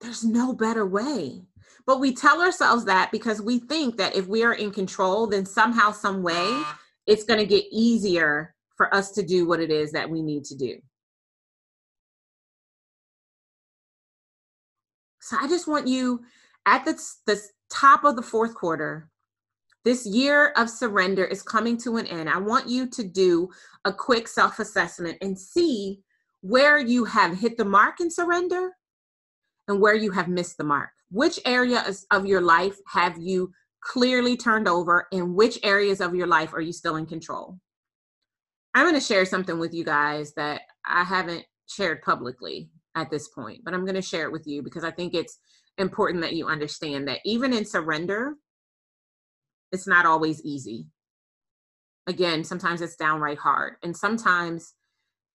There's 0.00 0.24
no 0.24 0.54
better 0.54 0.86
way. 0.86 1.42
But 1.86 2.00
we 2.00 2.14
tell 2.14 2.40
ourselves 2.40 2.84
that 2.86 3.10
because 3.12 3.42
we 3.42 3.58
think 3.58 3.96
that 3.98 4.16
if 4.16 4.26
we 4.26 4.44
are 4.44 4.54
in 4.54 4.70
control, 4.70 5.26
then 5.26 5.44
somehow, 5.44 5.92
some 5.92 6.22
way, 6.22 6.62
it's 7.06 7.24
going 7.24 7.40
to 7.40 7.46
get 7.46 7.64
easier 7.70 8.54
for 8.76 8.94
us 8.94 9.10
to 9.12 9.22
do 9.22 9.46
what 9.46 9.60
it 9.60 9.70
is 9.70 9.92
that 9.92 10.08
we 10.08 10.22
need 10.22 10.44
to 10.44 10.56
do. 10.56 10.80
So 15.30 15.36
I 15.40 15.46
just 15.46 15.68
want 15.68 15.86
you 15.86 16.24
at 16.66 16.84
the, 16.84 17.00
the 17.24 17.40
top 17.70 18.02
of 18.02 18.16
the 18.16 18.22
fourth 18.22 18.52
quarter, 18.52 19.08
this 19.84 20.04
year 20.04 20.48
of 20.56 20.68
surrender 20.68 21.24
is 21.24 21.40
coming 21.40 21.76
to 21.82 21.98
an 21.98 22.06
end. 22.06 22.28
I 22.28 22.38
want 22.38 22.68
you 22.68 22.88
to 22.88 23.04
do 23.04 23.48
a 23.84 23.92
quick 23.92 24.26
self 24.26 24.58
assessment 24.58 25.18
and 25.20 25.38
see 25.38 26.00
where 26.40 26.80
you 26.80 27.04
have 27.04 27.38
hit 27.38 27.56
the 27.56 27.64
mark 27.64 28.00
in 28.00 28.10
surrender 28.10 28.72
and 29.68 29.80
where 29.80 29.94
you 29.94 30.10
have 30.10 30.26
missed 30.26 30.58
the 30.58 30.64
mark. 30.64 30.90
Which 31.12 31.38
areas 31.46 32.04
of 32.10 32.26
your 32.26 32.40
life 32.40 32.78
have 32.88 33.16
you 33.16 33.52
clearly 33.84 34.36
turned 34.36 34.66
over, 34.66 35.06
and 35.12 35.36
which 35.36 35.60
areas 35.62 36.00
of 36.00 36.12
your 36.12 36.26
life 36.26 36.52
are 36.54 36.60
you 36.60 36.72
still 36.72 36.96
in 36.96 37.06
control? 37.06 37.56
I'm 38.74 38.82
going 38.82 38.94
to 38.94 39.00
share 39.00 39.24
something 39.24 39.60
with 39.60 39.74
you 39.74 39.84
guys 39.84 40.34
that 40.34 40.62
I 40.84 41.04
haven't 41.04 41.44
shared 41.68 42.02
publicly 42.02 42.68
at 43.00 43.10
this 43.10 43.28
point, 43.28 43.60
but 43.64 43.74
I'm 43.74 43.84
going 43.84 43.94
to 43.94 44.02
share 44.02 44.24
it 44.24 44.32
with 44.32 44.46
you 44.46 44.62
because 44.62 44.84
I 44.84 44.90
think 44.90 45.14
it's 45.14 45.38
important 45.78 46.22
that 46.22 46.34
you 46.34 46.46
understand 46.46 47.08
that 47.08 47.20
even 47.24 47.52
in 47.52 47.64
surrender, 47.64 48.34
it's 49.72 49.86
not 49.86 50.06
always 50.06 50.42
easy. 50.42 50.86
Again, 52.06 52.44
sometimes 52.44 52.80
it's 52.80 52.96
downright 52.96 53.38
hard. 53.38 53.74
And 53.82 53.96
sometimes 53.96 54.74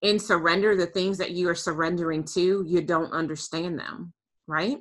in 0.02 0.18
surrender, 0.18 0.76
the 0.76 0.86
things 0.86 1.18
that 1.18 1.30
you 1.32 1.48
are 1.48 1.54
surrendering 1.54 2.24
to, 2.34 2.64
you 2.66 2.82
don't 2.82 3.12
understand 3.12 3.78
them, 3.78 4.12
right? 4.46 4.78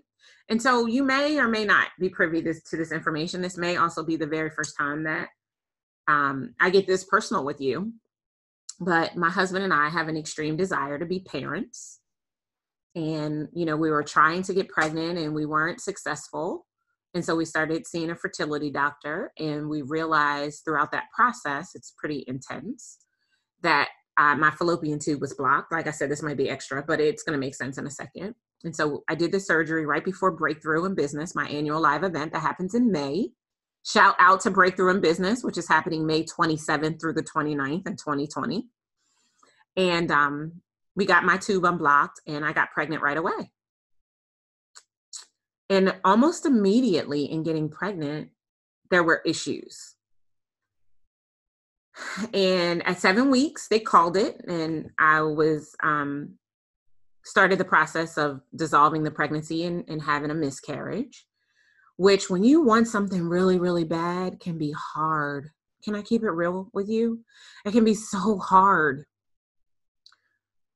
And 0.49 0.61
so 0.61 0.85
you 0.85 1.03
may 1.03 1.39
or 1.39 1.47
may 1.47 1.65
not 1.65 1.87
be 1.99 2.09
privy 2.09 2.41
this, 2.41 2.61
to 2.63 2.77
this 2.77 2.91
information. 2.91 3.41
This 3.41 3.57
may 3.57 3.77
also 3.77 4.03
be 4.03 4.15
the 4.15 4.27
very 4.27 4.49
first 4.49 4.77
time 4.77 5.03
that 5.03 5.29
um, 6.07 6.53
I 6.59 6.69
get 6.69 6.85
this 6.85 7.03
personal 7.05 7.45
with 7.45 7.61
you. 7.61 7.93
But 8.79 9.15
my 9.15 9.29
husband 9.29 9.63
and 9.63 9.73
I 9.73 9.89
have 9.89 10.09
an 10.09 10.17
extreme 10.17 10.57
desire 10.57 10.99
to 10.99 11.05
be 11.05 11.21
parents 11.21 12.01
and 12.95 13.49
you 13.53 13.65
know 13.65 13.75
we 13.75 13.91
were 13.91 14.03
trying 14.03 14.41
to 14.43 14.53
get 14.53 14.69
pregnant 14.69 15.19
and 15.19 15.33
we 15.33 15.45
weren't 15.45 15.81
successful. 15.81 16.65
And 17.13 17.23
so 17.23 17.35
we 17.35 17.45
started 17.45 17.87
seeing 17.87 18.09
a 18.09 18.15
fertility 18.15 18.69
doctor 18.69 19.31
and 19.39 19.69
we 19.69 19.83
realized 19.83 20.63
throughout 20.65 20.91
that 20.91 21.05
process 21.15 21.71
it's 21.73 21.93
pretty 21.97 22.25
intense 22.27 22.97
that 23.61 23.87
uh, 24.17 24.35
my 24.35 24.51
fallopian 24.51 24.99
tube 24.99 25.21
was 25.21 25.33
blocked. 25.33 25.71
Like 25.71 25.87
i 25.87 25.91
said 25.91 26.09
this 26.09 26.23
might 26.23 26.37
be 26.37 26.49
extra 26.49 26.83
but 26.83 26.99
it's 26.99 27.23
going 27.23 27.33
to 27.33 27.45
make 27.45 27.55
sense 27.55 27.77
in 27.77 27.85
a 27.85 27.91
second. 27.91 28.35
And 28.63 28.75
so 28.75 29.03
i 29.09 29.15
did 29.15 29.31
the 29.31 29.39
surgery 29.39 29.85
right 29.85 30.03
before 30.03 30.31
breakthrough 30.31 30.85
in 30.85 30.95
business 30.95 31.35
my 31.35 31.47
annual 31.47 31.81
live 31.81 32.03
event 32.03 32.33
that 32.33 32.41
happens 32.41 32.73
in 32.73 32.91
may. 32.91 33.29
Shout 33.85 34.15
out 34.17 34.39
to 34.41 34.51
breakthrough 34.51 34.95
in 34.95 35.01
business 35.01 35.43
which 35.43 35.57
is 35.57 35.67
happening 35.67 36.05
may 36.05 36.23
27th 36.23 36.99
through 36.99 37.13
the 37.13 37.23
29th 37.23 37.87
in 37.87 37.95
2020 37.97 38.67
and 39.77 40.11
um, 40.11 40.61
we 40.95 41.05
got 41.05 41.25
my 41.25 41.37
tube 41.37 41.65
unblocked 41.65 42.21
and 42.27 42.45
I 42.45 42.53
got 42.53 42.71
pregnant 42.71 43.01
right 43.01 43.17
away. 43.17 43.51
And 45.69 45.95
almost 46.03 46.45
immediately 46.45 47.25
in 47.25 47.43
getting 47.43 47.69
pregnant, 47.69 48.29
there 48.91 49.03
were 49.03 49.21
issues. 49.25 49.95
And 52.33 52.85
at 52.85 52.99
seven 52.99 53.31
weeks, 53.31 53.67
they 53.67 53.79
called 53.79 54.17
it, 54.17 54.41
and 54.47 54.89
I 54.99 55.21
was 55.21 55.75
um, 55.81 56.35
started 57.23 57.57
the 57.57 57.65
process 57.65 58.17
of 58.17 58.41
dissolving 58.55 59.03
the 59.03 59.11
pregnancy 59.11 59.63
and, 59.63 59.85
and 59.87 60.01
having 60.01 60.29
a 60.29 60.35
miscarriage. 60.35 61.25
Which, 61.97 62.29
when 62.29 62.43
you 62.43 62.61
want 62.61 62.89
something 62.89 63.23
really, 63.23 63.57
really 63.57 63.85
bad, 63.85 64.41
can 64.41 64.57
be 64.57 64.71
hard. 64.71 65.49
Can 65.83 65.95
I 65.95 66.01
keep 66.01 66.23
it 66.23 66.29
real 66.29 66.69
with 66.73 66.89
you? 66.89 67.21
It 67.65 67.71
can 67.71 67.85
be 67.85 67.93
so 67.93 68.37
hard 68.37 69.05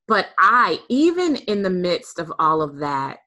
but 0.09 0.29
I, 0.39 0.79
even 0.89 1.35
in 1.35 1.61
the 1.61 1.69
midst 1.69 2.17
of 2.17 2.33
all 2.39 2.63
of 2.63 2.79
that, 2.79 3.19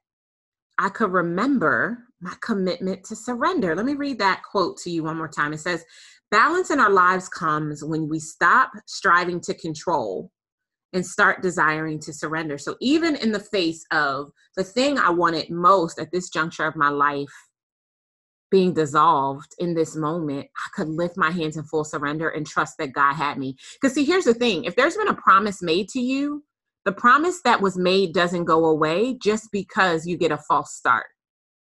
I 0.78 0.88
could 0.88 1.12
remember 1.12 1.98
my 2.20 2.34
commitment 2.40 3.04
to 3.04 3.16
surrender. 3.16 3.76
Let 3.76 3.86
me 3.86 3.94
read 3.94 4.18
that 4.18 4.42
quote 4.42 4.78
to 4.78 4.90
you 4.90 5.04
one 5.04 5.16
more 5.16 5.28
time. 5.28 5.52
It 5.52 5.60
says, 5.60 5.84
Balance 6.32 6.70
in 6.70 6.80
our 6.80 6.90
lives 6.90 7.28
comes 7.28 7.84
when 7.84 8.08
we 8.08 8.18
stop 8.18 8.72
striving 8.86 9.40
to 9.42 9.54
control 9.54 10.32
and 10.92 11.06
start 11.06 11.40
desiring 11.40 12.00
to 12.00 12.12
surrender. 12.12 12.58
So, 12.58 12.74
even 12.80 13.14
in 13.14 13.30
the 13.30 13.40
face 13.40 13.84
of 13.92 14.32
the 14.56 14.64
thing 14.64 14.98
I 14.98 15.10
wanted 15.10 15.50
most 15.50 16.00
at 16.00 16.10
this 16.10 16.30
juncture 16.30 16.66
of 16.66 16.74
my 16.74 16.88
life 16.88 17.32
being 18.50 18.74
dissolved 18.74 19.54
in 19.58 19.74
this 19.74 19.94
moment, 19.94 20.48
I 20.56 20.68
could 20.74 20.88
lift 20.88 21.16
my 21.16 21.30
hands 21.30 21.56
in 21.56 21.62
full 21.62 21.84
surrender 21.84 22.30
and 22.30 22.44
trust 22.44 22.76
that 22.78 22.92
God 22.92 23.14
had 23.14 23.38
me. 23.38 23.56
Because, 23.74 23.94
see, 23.94 24.04
here's 24.04 24.24
the 24.24 24.34
thing 24.34 24.64
if 24.64 24.74
there's 24.74 24.96
been 24.96 25.08
a 25.08 25.14
promise 25.14 25.62
made 25.62 25.88
to 25.90 26.00
you, 26.00 26.42
the 26.84 26.92
promise 26.92 27.40
that 27.44 27.60
was 27.60 27.76
made 27.76 28.12
doesn't 28.12 28.44
go 28.44 28.66
away 28.66 29.16
just 29.22 29.50
because 29.52 30.06
you 30.06 30.16
get 30.16 30.32
a 30.32 30.38
false 30.38 30.74
start. 30.74 31.06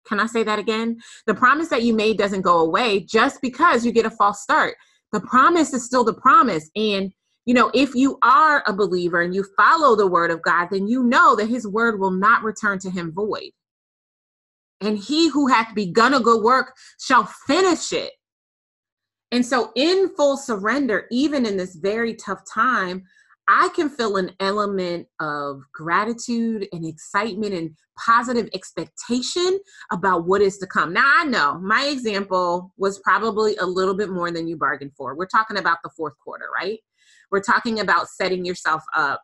Can 0.07 0.21
I 0.21 0.27
say 0.27 0.43
that 0.43 0.59
again? 0.59 0.99
The 1.27 1.35
promise 1.35 1.69
that 1.69 1.83
you 1.83 1.95
made 1.95 2.19
doesn't 2.19 2.43
go 2.43 2.61
away 2.61 3.01
just 3.01 3.41
because 3.41 3.87
you 3.87 3.93
get 3.93 4.07
a 4.07 4.11
false 4.11 4.43
start. 4.43 4.77
The 5.13 5.21
promise 5.21 5.73
is 5.73 5.85
still 5.85 6.05
the 6.05 6.15
promise. 6.15 6.69
And, 6.77 7.13
you 7.47 7.55
know, 7.55 7.71
if 7.73 7.95
you 7.95 8.19
are 8.23 8.63
a 8.67 8.73
believer 8.73 9.23
and 9.23 9.35
you 9.35 9.45
follow 9.57 9.97
the 9.97 10.07
word 10.07 10.31
of 10.31 10.43
God, 10.43 10.69
then 10.71 10.89
you 10.89 11.05
know 11.05 11.37
that 11.37 11.49
his 11.49 11.67
word 11.67 12.01
will 12.01 12.11
not 12.11 12.43
return 12.43 12.79
to 12.81 12.91
him 12.91 13.13
void. 13.13 13.51
And 14.81 14.99
he 14.99 15.29
who 15.29 15.47
hath 15.47 15.75
begun 15.75 16.15
a 16.15 16.21
good 16.21 16.43
work 16.43 16.75
shall 17.01 17.25
finish 17.47 17.93
it. 17.93 18.13
And 19.33 19.45
so, 19.45 19.73
in 19.75 20.11
full 20.17 20.37
surrender, 20.37 21.07
even 21.11 21.47
in 21.47 21.57
this 21.57 21.75
very 21.75 22.15
tough 22.15 22.43
time, 22.53 23.05
I 23.47 23.69
can 23.75 23.91
feel 23.91 24.17
an 24.17 24.33
element 24.41 25.07
of 25.21 25.61
gratitude 25.75 26.67
and 26.73 26.87
excitement 26.87 27.53
and 27.53 27.77
positive 28.03 28.49
expectation 28.55 29.59
about 29.93 30.27
what 30.27 30.41
is 30.41 30.57
to 30.59 30.67
come. 30.67 30.93
Now, 30.95 31.05
I 31.07 31.25
know 31.25 31.61
my 31.61 31.87
example 31.87 32.73
was 32.79 33.01
probably 33.01 33.57
a 33.57 33.67
little 33.67 33.95
bit 33.95 34.09
more 34.09 34.31
than 34.31 34.49
you 34.49 34.57
bargained 34.57 34.93
for. 34.97 35.15
We're 35.15 35.27
talking 35.27 35.59
about 35.59 35.79
the 35.85 35.91
fourth 35.95 36.15
quarter, 36.25 36.47
right? 36.55 36.79
We're 37.31 37.43
talking 37.43 37.81
about 37.81 38.09
setting 38.09 38.45
yourself 38.45 38.83
up 38.97 39.21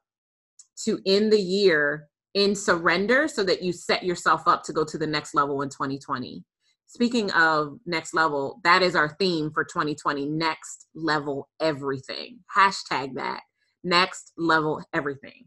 to 0.85 1.00
end 1.07 1.33
the 1.33 1.41
year 1.41 2.09
in 2.35 2.55
surrender 2.55 3.27
so 3.27 3.43
that 3.45 3.62
you 3.62 3.73
set 3.73 4.05
yourself 4.05 4.47
up 4.47 4.62
to 4.65 4.73
go 4.73 4.85
to 4.85 4.99
the 4.99 5.07
next 5.07 5.35
level 5.35 5.62
in 5.62 5.71
2020. 5.71 6.45
Speaking 6.87 7.31
of 7.33 7.79
next 7.87 8.15
level, 8.15 8.61
that 8.65 8.83
is 8.83 8.97
our 8.97 9.17
theme 9.19 9.50
for 9.53 9.65
2020 9.65 10.27
next 10.27 10.87
level 10.95 11.49
everything. 11.61 12.41
Hashtag 12.57 13.15
that 13.15 13.43
next 13.84 14.32
level 14.37 14.82
everything. 14.94 15.44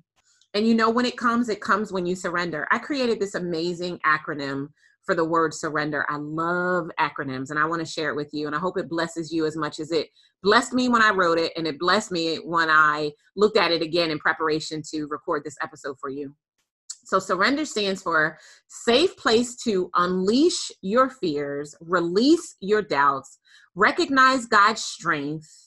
And 0.54 0.68
you 0.68 0.76
know, 0.76 0.90
when 0.90 1.06
it 1.06 1.18
comes, 1.18 1.50
it 1.50 1.62
comes 1.62 1.92
when 1.92 2.06
you 2.06 2.16
surrender. 2.16 2.68
I 2.72 2.78
created 2.78 3.20
this 3.20 3.36
amazing 3.36 4.00
acronym 4.06 4.68
for 5.04 5.16
the 5.16 5.26
word 5.26 5.54
surrender. 5.54 6.06
I 6.10 6.18
love 6.18 6.90
acronyms 7.00 7.50
and 7.50 7.60
I 7.60 7.66
want 7.66 7.82
to 7.82 7.92
share 7.92 8.10
it 8.10 8.16
with 8.16 8.30
you. 8.34 8.48
And 8.48 8.56
I 8.56 8.60
hope 8.60 8.78
it 8.78 8.90
blesses 8.90 9.34
you 9.34 9.46
as 9.46 9.58
much 9.58 9.80
as 9.80 9.92
it 9.92 10.08
blessed 10.44 10.74
me 10.74 10.90
when 10.90 11.02
I 11.02 11.10
wrote 11.10 11.40
it 11.40 11.52
and 11.56 11.68
it 11.68 11.80
blessed 11.80 12.12
me 12.12 12.38
when 12.38 12.70
I 12.70 13.12
looked 13.36 13.58
at 13.58 13.72
it 13.72 13.82
again 13.82 14.12
in 14.12 14.20
preparation 14.20 14.82
to 14.94 15.08
record 15.08 15.44
this 15.44 15.58
episode 15.62 15.98
for 16.00 16.10
you. 16.10 16.36
So, 17.06 17.20
surrender 17.20 17.66
stands 17.66 18.02
for 18.02 18.38
safe 18.70 19.18
place 19.18 19.58
to 19.64 19.90
unleash 19.96 20.72
your 20.82 21.10
fears, 21.10 21.76
release 21.82 22.56
your 22.62 22.82
doubts, 22.82 23.40
recognize 23.76 24.46
God's 24.46 24.84
strength, 24.84 25.63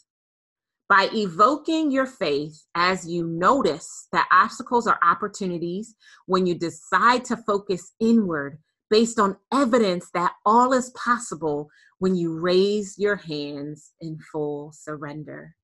by 0.88 1.08
evoking 1.12 1.90
your 1.90 2.06
faith 2.06 2.62
as 2.74 3.08
you 3.08 3.26
notice 3.26 4.08
that 4.12 4.28
obstacles 4.30 4.86
are 4.86 4.98
opportunities 5.02 5.94
when 6.26 6.46
you 6.46 6.54
decide 6.54 7.24
to 7.24 7.36
focus 7.36 7.92
inward 8.00 8.58
based 8.88 9.18
on 9.18 9.36
evidence 9.52 10.10
that 10.14 10.32
all 10.44 10.72
is 10.72 10.90
possible 10.90 11.68
when 11.98 12.14
you 12.14 12.38
raise 12.38 12.96
your 12.98 13.16
hands 13.16 13.92
in 14.00 14.18
full 14.30 14.72
surrender. 14.72 15.56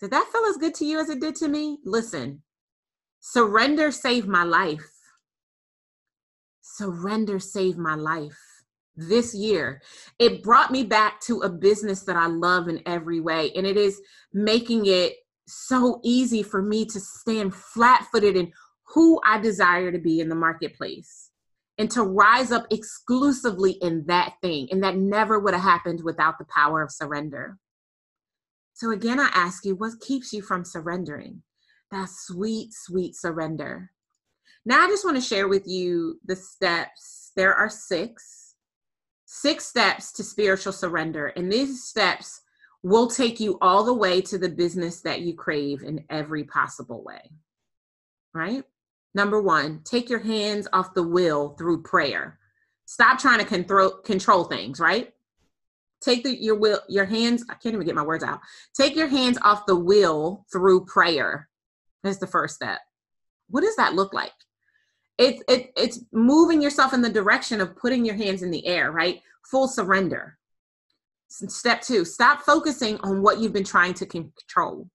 Did 0.00 0.10
that 0.10 0.28
feel 0.32 0.44
as 0.46 0.56
good 0.56 0.74
to 0.76 0.84
you 0.84 0.98
as 0.98 1.08
it 1.08 1.20
did 1.20 1.36
to 1.36 1.48
me? 1.48 1.78
Listen, 1.84 2.42
surrender 3.20 3.92
saved 3.92 4.26
my 4.26 4.42
life. 4.42 4.90
Surrender 6.62 7.38
saved 7.38 7.78
my 7.78 7.94
life 7.94 8.53
this 8.96 9.34
year. 9.34 9.82
It 10.18 10.42
brought 10.42 10.70
me 10.70 10.84
back 10.84 11.20
to 11.22 11.40
a 11.40 11.48
business 11.48 12.02
that 12.02 12.16
I 12.16 12.26
love 12.26 12.68
in 12.68 12.80
every 12.86 13.20
way. 13.20 13.50
And 13.54 13.66
it 13.66 13.76
is 13.76 14.00
making 14.32 14.86
it 14.86 15.14
so 15.46 16.00
easy 16.04 16.42
for 16.42 16.62
me 16.62 16.84
to 16.86 17.00
stand 17.00 17.54
flat 17.54 18.06
footed 18.10 18.36
in 18.36 18.52
who 18.94 19.20
I 19.26 19.38
desire 19.38 19.90
to 19.90 19.98
be 19.98 20.20
in 20.20 20.28
the 20.28 20.34
marketplace 20.34 21.30
and 21.78 21.90
to 21.90 22.02
rise 22.02 22.52
up 22.52 22.66
exclusively 22.70 23.72
in 23.82 24.04
that 24.06 24.34
thing. 24.40 24.68
And 24.70 24.82
that 24.84 24.96
never 24.96 25.40
would 25.40 25.54
have 25.54 25.62
happened 25.62 26.02
without 26.04 26.38
the 26.38 26.46
power 26.46 26.82
of 26.82 26.92
surrender. 26.92 27.58
So, 28.74 28.90
again, 28.90 29.20
I 29.20 29.30
ask 29.34 29.64
you, 29.64 29.76
what 29.76 30.00
keeps 30.00 30.32
you 30.32 30.42
from 30.42 30.64
surrendering? 30.64 31.42
That 31.90 32.08
sweet, 32.08 32.72
sweet 32.72 33.14
surrender. 33.16 33.90
Now, 34.64 34.84
I 34.84 34.88
just 34.88 35.04
want 35.04 35.16
to 35.16 35.22
share 35.22 35.46
with 35.46 35.66
you 35.66 36.18
the 36.24 36.34
steps. 36.34 37.32
There 37.36 37.54
are 37.54 37.68
six 37.68 38.43
six 39.26 39.66
steps 39.66 40.12
to 40.12 40.22
spiritual 40.22 40.72
surrender. 40.72 41.28
And 41.28 41.50
these 41.50 41.84
steps 41.84 42.42
will 42.82 43.08
take 43.08 43.40
you 43.40 43.58
all 43.60 43.84
the 43.84 43.94
way 43.94 44.20
to 44.20 44.38
the 44.38 44.48
business 44.48 45.00
that 45.00 45.22
you 45.22 45.34
crave 45.34 45.82
in 45.82 46.04
every 46.10 46.44
possible 46.44 47.02
way. 47.02 47.30
Right? 48.32 48.64
Number 49.14 49.40
one, 49.40 49.80
take 49.84 50.10
your 50.10 50.18
hands 50.18 50.66
off 50.72 50.94
the 50.94 51.02
wheel 51.02 51.54
through 51.56 51.82
prayer. 51.82 52.38
Stop 52.84 53.18
trying 53.18 53.38
to 53.38 53.44
control 53.44 53.90
control 54.04 54.44
things, 54.44 54.80
right? 54.80 55.12
Take 56.02 56.24
the, 56.24 56.36
your 56.36 56.56
will, 56.56 56.80
your 56.88 57.06
hands. 57.06 57.44
I 57.48 57.54
can't 57.54 57.74
even 57.74 57.86
get 57.86 57.94
my 57.94 58.02
words 58.02 58.24
out. 58.24 58.40
Take 58.74 58.94
your 58.94 59.06
hands 59.06 59.38
off 59.40 59.64
the 59.66 59.76
wheel 59.76 60.44
through 60.52 60.84
prayer. 60.84 61.48
That's 62.02 62.18
the 62.18 62.26
first 62.26 62.56
step. 62.56 62.80
What 63.48 63.62
does 63.62 63.76
that 63.76 63.94
look 63.94 64.12
like? 64.12 64.32
It's 65.18 65.42
it, 65.48 65.72
it's 65.76 66.00
moving 66.12 66.60
yourself 66.60 66.92
in 66.92 67.00
the 67.00 67.10
direction 67.10 67.60
of 67.60 67.76
putting 67.76 68.04
your 68.04 68.16
hands 68.16 68.42
in 68.42 68.50
the 68.50 68.66
air 68.66 68.90
right? 68.90 69.20
Full 69.50 69.68
surrender. 69.68 70.38
Step 71.28 71.80
two 71.80 72.04
stop 72.04 72.42
focusing 72.42 72.98
on 73.00 73.22
what 73.22 73.38
you've 73.38 73.52
been 73.52 73.64
trying 73.64 73.94
to 73.94 74.06
control. 74.06 74.88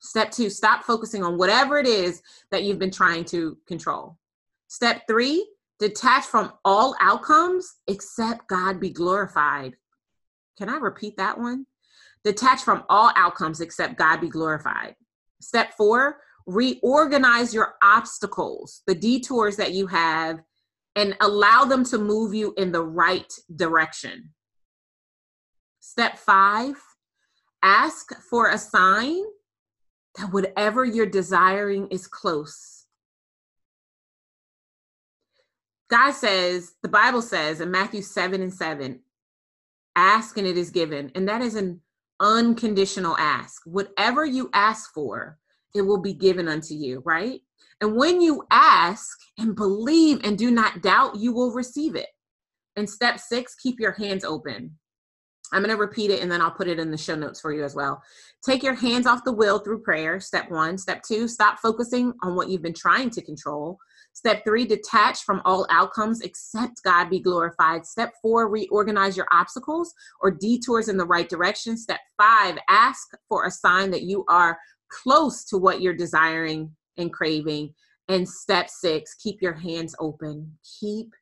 Step 0.00 0.30
two 0.30 0.50
stop 0.50 0.84
focusing 0.84 1.22
on 1.22 1.38
whatever 1.38 1.78
it 1.78 1.86
is 1.86 2.22
that 2.50 2.64
you've 2.64 2.78
been 2.78 2.90
trying 2.90 3.24
to 3.26 3.58
control. 3.66 4.18
Step 4.68 5.02
three 5.06 5.46
detach 5.78 6.24
from 6.24 6.52
all 6.64 6.94
outcomes 7.00 7.76
except 7.86 8.48
god 8.48 8.80
be 8.80 8.90
glorified. 8.90 9.74
Can 10.56 10.68
i 10.68 10.76
repeat 10.76 11.16
that 11.16 11.38
one? 11.38 11.66
Detach 12.24 12.62
from 12.62 12.84
all 12.88 13.12
outcomes 13.16 13.60
except 13.60 13.96
god 13.96 14.20
be 14.20 14.28
glorified. 14.28 14.96
Step 15.40 15.72
four 15.76 16.18
reorganize 16.48 17.52
your 17.52 17.74
obstacles, 17.82 18.82
the 18.86 18.94
detours 18.94 19.56
that 19.56 19.74
you 19.74 19.86
have, 19.86 20.40
and 20.96 21.14
allow 21.20 21.64
them 21.64 21.84
to 21.84 21.98
move 21.98 22.32
you 22.32 22.54
in 22.56 22.72
the 22.72 22.82
right 22.82 23.30
direction. 23.54 24.30
Step 25.78 26.18
five, 26.18 26.74
ask 27.62 28.12
for 28.30 28.48
a 28.48 28.56
sign 28.56 29.22
that 30.16 30.32
whatever 30.32 30.86
you're 30.86 31.06
desiring 31.06 31.86
is 31.88 32.06
close. 32.06 32.86
God 35.90 36.12
says, 36.12 36.72
the 36.82 36.88
Bible 36.88 37.22
says 37.22 37.60
in 37.60 37.70
Matthew 37.70 38.00
7 38.00 38.40
and 38.40 38.52
7, 38.52 39.00
ask 39.96 40.38
and 40.38 40.46
it 40.46 40.56
is 40.56 40.70
given. 40.70 41.12
And 41.14 41.28
that 41.28 41.42
is 41.42 41.56
an 41.56 41.82
unconditional 42.20 43.16
ask. 43.18 43.62
Whatever 43.66 44.24
you 44.24 44.48
ask 44.54 44.92
for, 44.94 45.38
it 45.74 45.82
will 45.82 46.00
be 46.00 46.14
given 46.14 46.48
unto 46.48 46.74
you, 46.74 47.02
right? 47.04 47.40
And 47.80 47.96
when 47.96 48.20
you 48.20 48.44
ask 48.50 49.16
and 49.38 49.54
believe 49.54 50.20
and 50.24 50.36
do 50.36 50.50
not 50.50 50.82
doubt, 50.82 51.16
you 51.16 51.32
will 51.32 51.52
receive 51.52 51.94
it. 51.94 52.08
And 52.76 52.88
step 52.88 53.18
six, 53.18 53.54
keep 53.54 53.78
your 53.78 53.92
hands 53.92 54.24
open. 54.24 54.76
I'm 55.52 55.62
going 55.62 55.74
to 55.74 55.80
repeat 55.80 56.10
it 56.10 56.20
and 56.20 56.30
then 56.30 56.42
I'll 56.42 56.50
put 56.50 56.68
it 56.68 56.78
in 56.78 56.90
the 56.90 56.98
show 56.98 57.14
notes 57.14 57.40
for 57.40 57.52
you 57.52 57.64
as 57.64 57.74
well. 57.74 58.02
Take 58.44 58.62
your 58.62 58.74
hands 58.74 59.06
off 59.06 59.24
the 59.24 59.32
wheel 59.32 59.58
through 59.58 59.82
prayer. 59.82 60.20
Step 60.20 60.50
one. 60.50 60.76
Step 60.76 61.02
two, 61.02 61.26
stop 61.26 61.58
focusing 61.58 62.12
on 62.22 62.36
what 62.36 62.48
you've 62.48 62.62
been 62.62 62.74
trying 62.74 63.10
to 63.10 63.22
control. 63.22 63.78
Step 64.12 64.44
three, 64.44 64.66
detach 64.66 65.20
from 65.22 65.40
all 65.44 65.66
outcomes 65.70 66.20
except 66.20 66.82
God 66.82 67.08
be 67.08 67.20
glorified. 67.20 67.86
Step 67.86 68.12
four, 68.20 68.48
reorganize 68.48 69.16
your 69.16 69.28
obstacles 69.32 69.94
or 70.20 70.30
detours 70.30 70.88
in 70.88 70.96
the 70.96 71.06
right 71.06 71.28
direction. 71.28 71.76
Step 71.76 72.00
five, 72.16 72.58
ask 72.68 73.08
for 73.28 73.46
a 73.46 73.50
sign 73.50 73.90
that 73.92 74.02
you 74.02 74.24
are 74.28 74.58
close 74.90 75.44
to 75.46 75.58
what 75.58 75.80
you're 75.80 75.94
desiring 75.94 76.74
and 76.96 77.12
craving. 77.12 77.74
And 78.08 78.28
step 78.28 78.70
six, 78.70 79.14
keep 79.14 79.42
your 79.42 79.54
hands 79.54 79.94
open. 80.00 80.58
Keep 80.80 81.12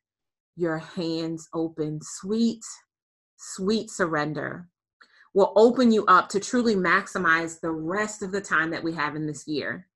your 0.57 0.79
hands 0.79 1.49
open. 1.53 2.01
Sweet, 2.03 2.65
sweet 3.37 3.91
surrender 3.91 4.69
will 5.37 5.53
open 5.55 5.93
you 5.93 6.05
up 6.07 6.31
to 6.31 6.41
truly 6.41 6.75
maximize 6.75 7.61
the 7.61 7.71
rest 7.71 8.23
of 8.23 8.33
the 8.33 8.41
time 8.41 8.71
that 8.71 8.83
we 8.83 8.95
have 8.95 9.15
in 9.15 9.27
this 9.27 9.47
year. 9.47 9.87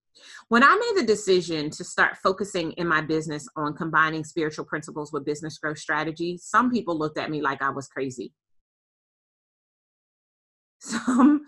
When 0.49 0.63
I 0.63 0.77
made 0.77 1.03
the 1.03 1.07
decision 1.07 1.71
to 1.71 1.83
start 1.83 2.19
focusing 2.19 2.73
in 2.73 2.87
my 2.87 3.01
business 3.01 3.49
on 3.57 3.75
combining 3.75 4.23
spiritual 4.23 4.67
principles 4.67 5.15
with 5.15 5.25
business 5.25 5.57
growth 5.57 5.79
strategy, 5.79 6.37
some 6.37 6.71
people 6.71 6.99
looked 6.99 7.17
at 7.17 7.31
me 7.31 7.41
like 7.41 7.63
I 7.63 7.71
was 7.71 7.89
crazy. 7.89 8.35
Some 10.83 11.43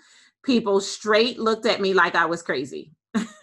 people 0.45 0.81
straight 0.81 1.39
looked 1.39 1.67
at 1.67 1.81
me 1.81 1.95
like 1.95 2.15
I 2.15 2.27
was 2.27 2.43
crazy. 2.43 2.93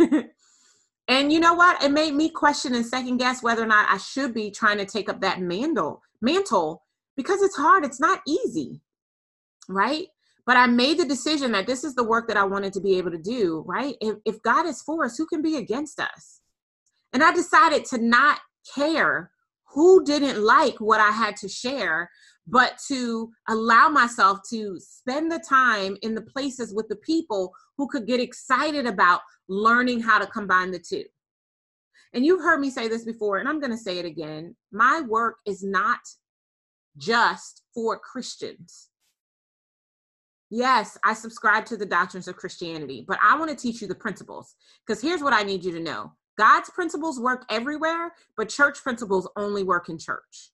and 1.08 1.32
you 1.32 1.40
know 1.40 1.54
what? 1.54 1.84
It 1.84 1.92
made 1.92 2.14
me 2.14 2.30
question 2.30 2.76
and 2.76 2.86
second 2.86 3.18
guess 3.18 3.44
whether 3.44 3.64
or 3.64 3.68
not 3.68 3.90
I 3.90 3.98
should 3.98 4.34
be 4.34 4.52
trying 4.52 4.78
to 4.78 4.86
take 4.86 5.10
up 5.10 5.22
that 5.22 5.42
mantle, 5.42 6.02
mantle 6.22 6.84
because 7.16 7.42
it's 7.42 7.58
hard, 7.58 7.84
it's 7.84 8.00
not 8.00 8.22
easy, 8.28 8.82
right? 9.68 10.08
But 10.46 10.58
I 10.58 10.68
made 10.68 10.98
the 10.98 11.06
decision 11.06 11.52
that 11.52 11.68
this 11.68 11.84
is 11.84 11.96
the 11.96 12.04
work 12.04 12.28
that 12.28 12.38
I 12.38 12.44
wanted 12.44 12.74
to 12.74 12.82
be 12.82 12.98
able 12.98 13.12
to 13.12 13.18
do, 13.18 13.64
right? 13.68 13.96
If, 14.02 14.16
if 14.26 14.42
God 14.42 14.66
is 14.66 14.82
for 14.82 15.06
us, 15.06 15.18
who 15.18 15.26
can 15.26 15.42
be 15.42 15.58
against 15.58 16.00
us? 16.00 16.42
And 17.14 17.24
I 17.24 17.34
decided 17.34 17.86
to 17.86 17.98
not 17.98 18.40
care 18.74 19.32
who 19.74 20.04
didn't 20.04 20.44
like 20.44 20.80
what 20.80 21.00
I 21.00 21.12
had 21.12 21.36
to 21.38 21.48
share, 21.48 22.10
but 22.50 22.80
to 22.88 23.32
allow 23.48 23.90
myself 23.90 24.40
to 24.50 24.80
spend 24.80 25.32
the 25.32 25.44
time 25.48 25.98
in 26.02 26.16
the 26.16 26.22
places 26.22 26.74
with 26.74 26.88
the 26.88 26.96
people 26.98 27.54
who 27.78 27.88
could 27.88 28.08
get 28.08 28.20
excited 28.20 28.86
about 28.86 29.22
learning 29.48 30.02
how 30.02 30.20
to 30.20 30.28
combine 30.28 30.72
the 30.72 30.80
two. 30.80 31.04
And 32.14 32.26
you've 32.26 32.42
heard 32.42 32.60
me 32.60 32.72
say 32.72 32.88
this 32.88 33.06
before, 33.06 33.38
and 33.38 33.48
I'm 33.48 33.60
going 33.60 33.72
to 33.72 33.78
say 33.78 34.00
it 34.00 34.06
again. 34.06 34.56
My 34.72 35.02
work 35.02 35.38
is 35.46 35.64
not 35.64 36.00
just 36.98 37.64
for 37.74 38.00
Christians. 38.00 38.90
Yes, 40.50 40.98
I 41.04 41.14
subscribe 41.14 41.66
to 41.68 41.78
the 41.78 41.86
doctrines 41.86 42.28
of 42.28 42.36
Christianity, 42.36 43.06
but 43.08 43.20
I 43.22 43.38
want 43.38 43.52
to 43.52 43.56
teach 43.56 43.82
you 43.82 43.88
the 43.88 43.94
principles 43.94 44.56
because 44.86 45.02
here's 45.02 45.22
what 45.22 45.34
I 45.34 45.44
need 45.44 45.64
you 45.64 45.72
to 45.74 45.80
know 45.80 46.14
God's 46.40 46.72
principles 46.72 47.20
work 47.20 47.46
everywhere, 47.52 48.14
but 48.36 48.50
church 48.50 48.82
principles 48.82 49.30
only 49.36 49.64
work 49.64 49.90
in 49.90 50.00
church. 50.00 50.52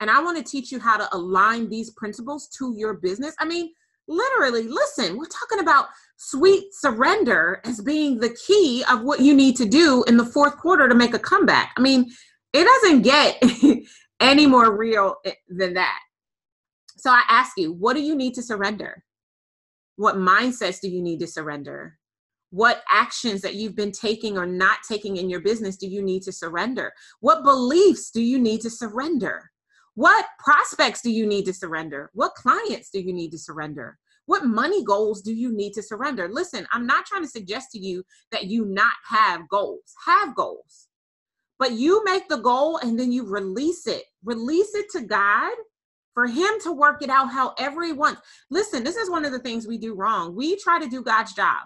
And 0.00 0.10
I 0.10 0.22
want 0.22 0.36
to 0.36 0.44
teach 0.44 0.70
you 0.70 0.78
how 0.78 0.96
to 0.96 1.08
align 1.16 1.68
these 1.68 1.90
principles 1.90 2.48
to 2.58 2.74
your 2.76 2.94
business. 2.94 3.34
I 3.38 3.44
mean, 3.44 3.72
literally, 4.08 4.68
listen, 4.68 5.16
we're 5.16 5.24
talking 5.26 5.60
about 5.60 5.86
sweet 6.16 6.72
surrender 6.72 7.60
as 7.64 7.80
being 7.80 8.18
the 8.18 8.36
key 8.46 8.84
of 8.90 9.02
what 9.02 9.20
you 9.20 9.34
need 9.34 9.56
to 9.56 9.66
do 9.66 10.04
in 10.06 10.16
the 10.16 10.24
fourth 10.24 10.56
quarter 10.58 10.88
to 10.88 10.94
make 10.94 11.14
a 11.14 11.18
comeback. 11.18 11.72
I 11.76 11.80
mean, 11.80 12.10
it 12.52 12.64
doesn't 12.64 13.02
get 13.02 13.42
any 14.20 14.46
more 14.46 14.76
real 14.76 15.16
eh, 15.24 15.32
than 15.48 15.74
that. 15.74 15.98
So 16.96 17.10
I 17.10 17.22
ask 17.28 17.52
you, 17.56 17.72
what 17.72 17.94
do 17.94 18.02
you 18.02 18.14
need 18.14 18.34
to 18.34 18.42
surrender? 18.42 19.04
What 19.96 20.16
mindsets 20.16 20.80
do 20.80 20.88
you 20.88 21.02
need 21.02 21.20
to 21.20 21.26
surrender? 21.26 21.98
What 22.50 22.82
actions 22.88 23.42
that 23.42 23.54
you've 23.54 23.76
been 23.76 23.92
taking 23.92 24.38
or 24.38 24.46
not 24.46 24.78
taking 24.88 25.16
in 25.16 25.28
your 25.28 25.40
business 25.40 25.76
do 25.76 25.86
you 25.86 26.02
need 26.02 26.22
to 26.22 26.32
surrender? 26.32 26.92
What 27.20 27.44
beliefs 27.44 28.10
do 28.10 28.22
you 28.22 28.38
need 28.38 28.60
to 28.62 28.70
surrender? 28.70 29.50
What 29.96 30.26
prospects 30.38 31.00
do 31.00 31.10
you 31.10 31.26
need 31.26 31.46
to 31.46 31.54
surrender? 31.54 32.10
What 32.12 32.34
clients 32.34 32.90
do 32.90 33.00
you 33.00 33.14
need 33.14 33.30
to 33.30 33.38
surrender? 33.38 33.98
What 34.26 34.44
money 34.44 34.84
goals 34.84 35.22
do 35.22 35.32
you 35.32 35.50
need 35.50 35.72
to 35.72 35.82
surrender? 35.82 36.28
Listen, 36.28 36.66
I'm 36.70 36.86
not 36.86 37.06
trying 37.06 37.22
to 37.22 37.28
suggest 37.28 37.70
to 37.72 37.78
you 37.78 38.04
that 38.30 38.44
you 38.44 38.66
not 38.66 38.92
have 39.08 39.48
goals. 39.48 39.94
Have 40.04 40.36
goals. 40.36 40.88
But 41.58 41.72
you 41.72 42.04
make 42.04 42.28
the 42.28 42.36
goal 42.36 42.76
and 42.76 42.98
then 42.98 43.10
you 43.10 43.26
release 43.26 43.86
it. 43.86 44.04
Release 44.22 44.74
it 44.74 44.90
to 44.90 45.00
God 45.00 45.54
for 46.12 46.26
him 46.26 46.60
to 46.64 46.72
work 46.72 47.02
it 47.02 47.08
out 47.08 47.32
however 47.32 47.82
he 47.82 47.92
wants. 47.92 48.20
Listen, 48.50 48.84
this 48.84 48.96
is 48.96 49.10
one 49.10 49.24
of 49.24 49.32
the 49.32 49.38
things 49.38 49.66
we 49.66 49.78
do 49.78 49.94
wrong. 49.94 50.36
We 50.36 50.56
try 50.56 50.78
to 50.78 50.90
do 50.90 51.02
God's 51.02 51.32
job. 51.32 51.62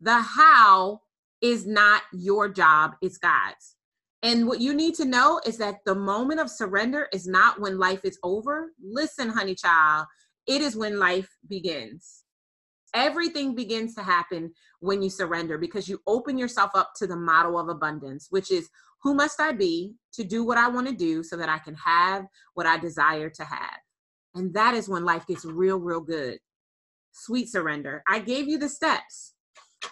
The 0.00 0.22
how 0.22 1.02
is 1.42 1.66
not 1.66 2.00
your 2.14 2.48
job, 2.48 2.92
it's 3.02 3.18
God's. 3.18 3.76
And 4.22 4.46
what 4.46 4.60
you 4.60 4.72
need 4.72 4.94
to 4.96 5.04
know 5.04 5.40
is 5.44 5.58
that 5.58 5.78
the 5.84 5.94
moment 5.94 6.40
of 6.40 6.48
surrender 6.48 7.08
is 7.12 7.26
not 7.26 7.60
when 7.60 7.78
life 7.78 8.04
is 8.04 8.18
over. 8.22 8.72
Listen, 8.80 9.28
honey 9.28 9.56
child, 9.56 10.06
it 10.46 10.60
is 10.60 10.76
when 10.76 10.98
life 10.98 11.28
begins. 11.48 12.22
Everything 12.94 13.54
begins 13.54 13.94
to 13.94 14.02
happen 14.02 14.52
when 14.80 15.02
you 15.02 15.10
surrender 15.10 15.58
because 15.58 15.88
you 15.88 16.00
open 16.06 16.38
yourself 16.38 16.70
up 16.74 16.92
to 16.96 17.06
the 17.06 17.16
model 17.16 17.58
of 17.58 17.68
abundance, 17.68 18.28
which 18.30 18.50
is 18.50 18.68
who 19.02 19.14
must 19.14 19.40
I 19.40 19.52
be 19.52 19.94
to 20.12 20.22
do 20.22 20.44
what 20.44 20.58
I 20.58 20.68
want 20.68 20.86
to 20.88 20.94
do 20.94 21.22
so 21.24 21.36
that 21.36 21.48
I 21.48 21.58
can 21.58 21.74
have 21.74 22.26
what 22.54 22.66
I 22.66 22.78
desire 22.78 23.30
to 23.30 23.44
have? 23.44 23.78
And 24.34 24.54
that 24.54 24.74
is 24.74 24.88
when 24.88 25.04
life 25.04 25.26
gets 25.26 25.44
real, 25.44 25.78
real 25.78 26.00
good. 26.00 26.38
Sweet 27.12 27.48
surrender. 27.48 28.02
I 28.08 28.20
gave 28.20 28.48
you 28.48 28.58
the 28.58 28.68
steps. 28.68 29.34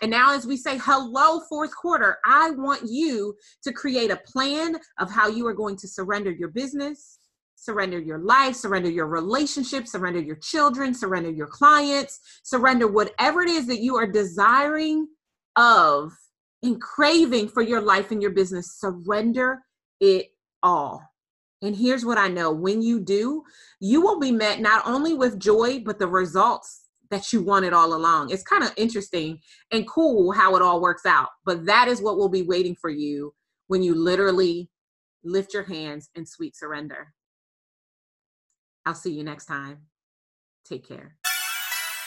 And 0.03 0.11
now, 0.11 0.35
as 0.35 0.47
we 0.47 0.57
say, 0.57 0.79
hello, 0.79 1.41
fourth 1.49 1.75
quarter, 1.75 2.19
I 2.25 2.51
want 2.51 2.83
you 2.89 3.37
to 3.63 3.73
create 3.73 4.11
a 4.11 4.17
plan 4.17 4.77
of 4.99 5.11
how 5.11 5.29
you 5.29 5.47
are 5.47 5.55
going 5.55 5.77
to 5.77 5.89
surrender 5.89 6.31
your 6.31 6.49
business, 6.49 7.19
surrender 7.57 7.99
your 7.99 8.19
life, 8.19 8.57
surrender 8.57 8.89
your 8.89 9.07
relationship, 9.07 9.87
surrender 9.87 10.21
your 10.21 10.37
children, 10.37 10.95
surrender 10.95 11.31
your 11.31 11.47
clients, 11.47 12.21
surrender 12.43 12.87
whatever 12.87 13.43
it 13.43 13.51
is 13.51 13.67
that 13.67 13.81
you 13.81 13.97
are 13.97 14.07
desiring 14.07 15.07
of 15.57 16.13
and 16.63 16.81
craving 16.81 17.49
for 17.49 17.63
your 17.63 17.81
life 17.81 18.11
and 18.11 18.23
your 18.23 18.31
business. 18.31 18.79
Surrender 18.79 19.61
it 20.01 20.29
all. 20.63 21.03
And 21.63 21.77
here's 21.77 22.07
what 22.07 22.17
I 22.17 22.29
know 22.29 22.51
when 22.51 22.81
you 22.81 23.01
do, 23.01 23.43
you 23.81 24.01
will 24.01 24.19
be 24.19 24.33
met 24.33 24.61
not 24.61 24.87
only 24.87 25.13
with 25.13 25.39
joy, 25.39 25.81
but 25.81 25.99
the 25.99 26.07
results 26.07 26.80
that 27.11 27.33
you 27.33 27.43
wanted 27.43 27.73
all 27.73 27.95
along. 27.95 28.31
It's 28.31 28.43
kind 28.43 28.63
of 28.63 28.73
interesting 28.77 29.41
and 29.71 29.89
cool 29.89 30.33
how 30.33 30.57
it 30.57 30.63
all 30.63 30.81
works 30.81 31.05
out. 31.05 31.29
But 31.45 31.67
that 31.67 31.89
is 31.89 32.01
what 32.01 32.17
will 32.17 32.29
be 32.29 32.43
waiting 32.43 32.77
for 32.77 32.91
you 32.91 33.35
when 33.67 33.83
you 33.83 33.95
literally 33.95 34.71
lift 35.25 35.53
your 35.53 35.65
hands 35.65 36.09
in 36.15 36.25
sweet 36.25 36.57
surrender. 36.57 37.13
I'll 38.87 38.95
see 38.95 39.13
you 39.13 39.25
next 39.25 39.47
time. 39.47 39.79
Take 40.65 40.87
care. 40.89 41.17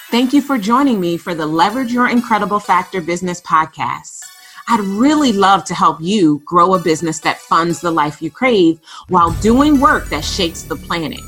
Thank 0.09 0.33
you 0.33 0.41
for 0.41 0.57
joining 0.57 0.99
me 0.99 1.17
for 1.17 1.33
the 1.33 1.45
Leverage 1.45 1.91
Your 1.91 2.07
Incredible 2.07 2.59
Factor 2.59 3.01
Business 3.01 3.41
podcast. 3.41 4.19
I'd 4.67 4.79
really 4.79 5.33
love 5.33 5.65
to 5.65 5.73
help 5.73 5.97
you 5.99 6.41
grow 6.45 6.75
a 6.75 6.79
business 6.79 7.19
that 7.21 7.39
funds 7.39 7.81
the 7.81 7.91
life 7.91 8.21
you 8.21 8.31
crave 8.31 8.79
while 9.09 9.31
doing 9.41 9.79
work 9.79 10.05
that 10.09 10.23
shakes 10.23 10.63
the 10.63 10.75
planet. 10.75 11.19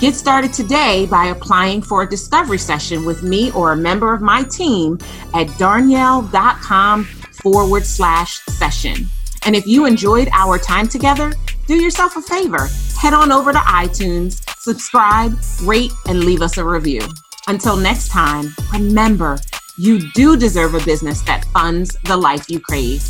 Get 0.00 0.14
started 0.14 0.52
today 0.52 1.06
by 1.06 1.26
applying 1.26 1.82
for 1.82 2.02
a 2.02 2.08
discovery 2.08 2.58
session 2.58 3.04
with 3.04 3.24
me 3.24 3.50
or 3.50 3.72
a 3.72 3.76
member 3.76 4.14
of 4.14 4.20
my 4.20 4.44
team 4.44 4.96
at 5.34 5.48
darnyelle.com 5.58 7.04
forward 7.04 7.84
slash 7.84 8.38
session. 8.46 9.06
And 9.44 9.56
if 9.56 9.66
you 9.66 9.86
enjoyed 9.86 10.28
our 10.32 10.56
time 10.56 10.86
together, 10.86 11.32
do 11.66 11.74
yourself 11.74 12.16
a 12.16 12.22
favor. 12.22 12.68
Head 12.96 13.12
on 13.12 13.32
over 13.32 13.50
to 13.50 13.58
iTunes, 13.58 14.40
subscribe, 14.60 15.36
rate, 15.64 15.92
and 16.06 16.22
leave 16.22 16.42
us 16.42 16.58
a 16.58 16.64
review. 16.64 17.00
Until 17.48 17.76
next 17.76 18.10
time, 18.10 18.54
remember, 18.72 19.36
you 19.78 19.98
do 20.12 20.36
deserve 20.36 20.74
a 20.74 20.84
business 20.84 21.22
that 21.22 21.44
funds 21.46 21.96
the 22.04 22.16
life 22.16 22.48
you 22.48 22.60
crave. 22.60 23.02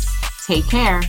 Take 0.47 0.67
care. 0.67 1.03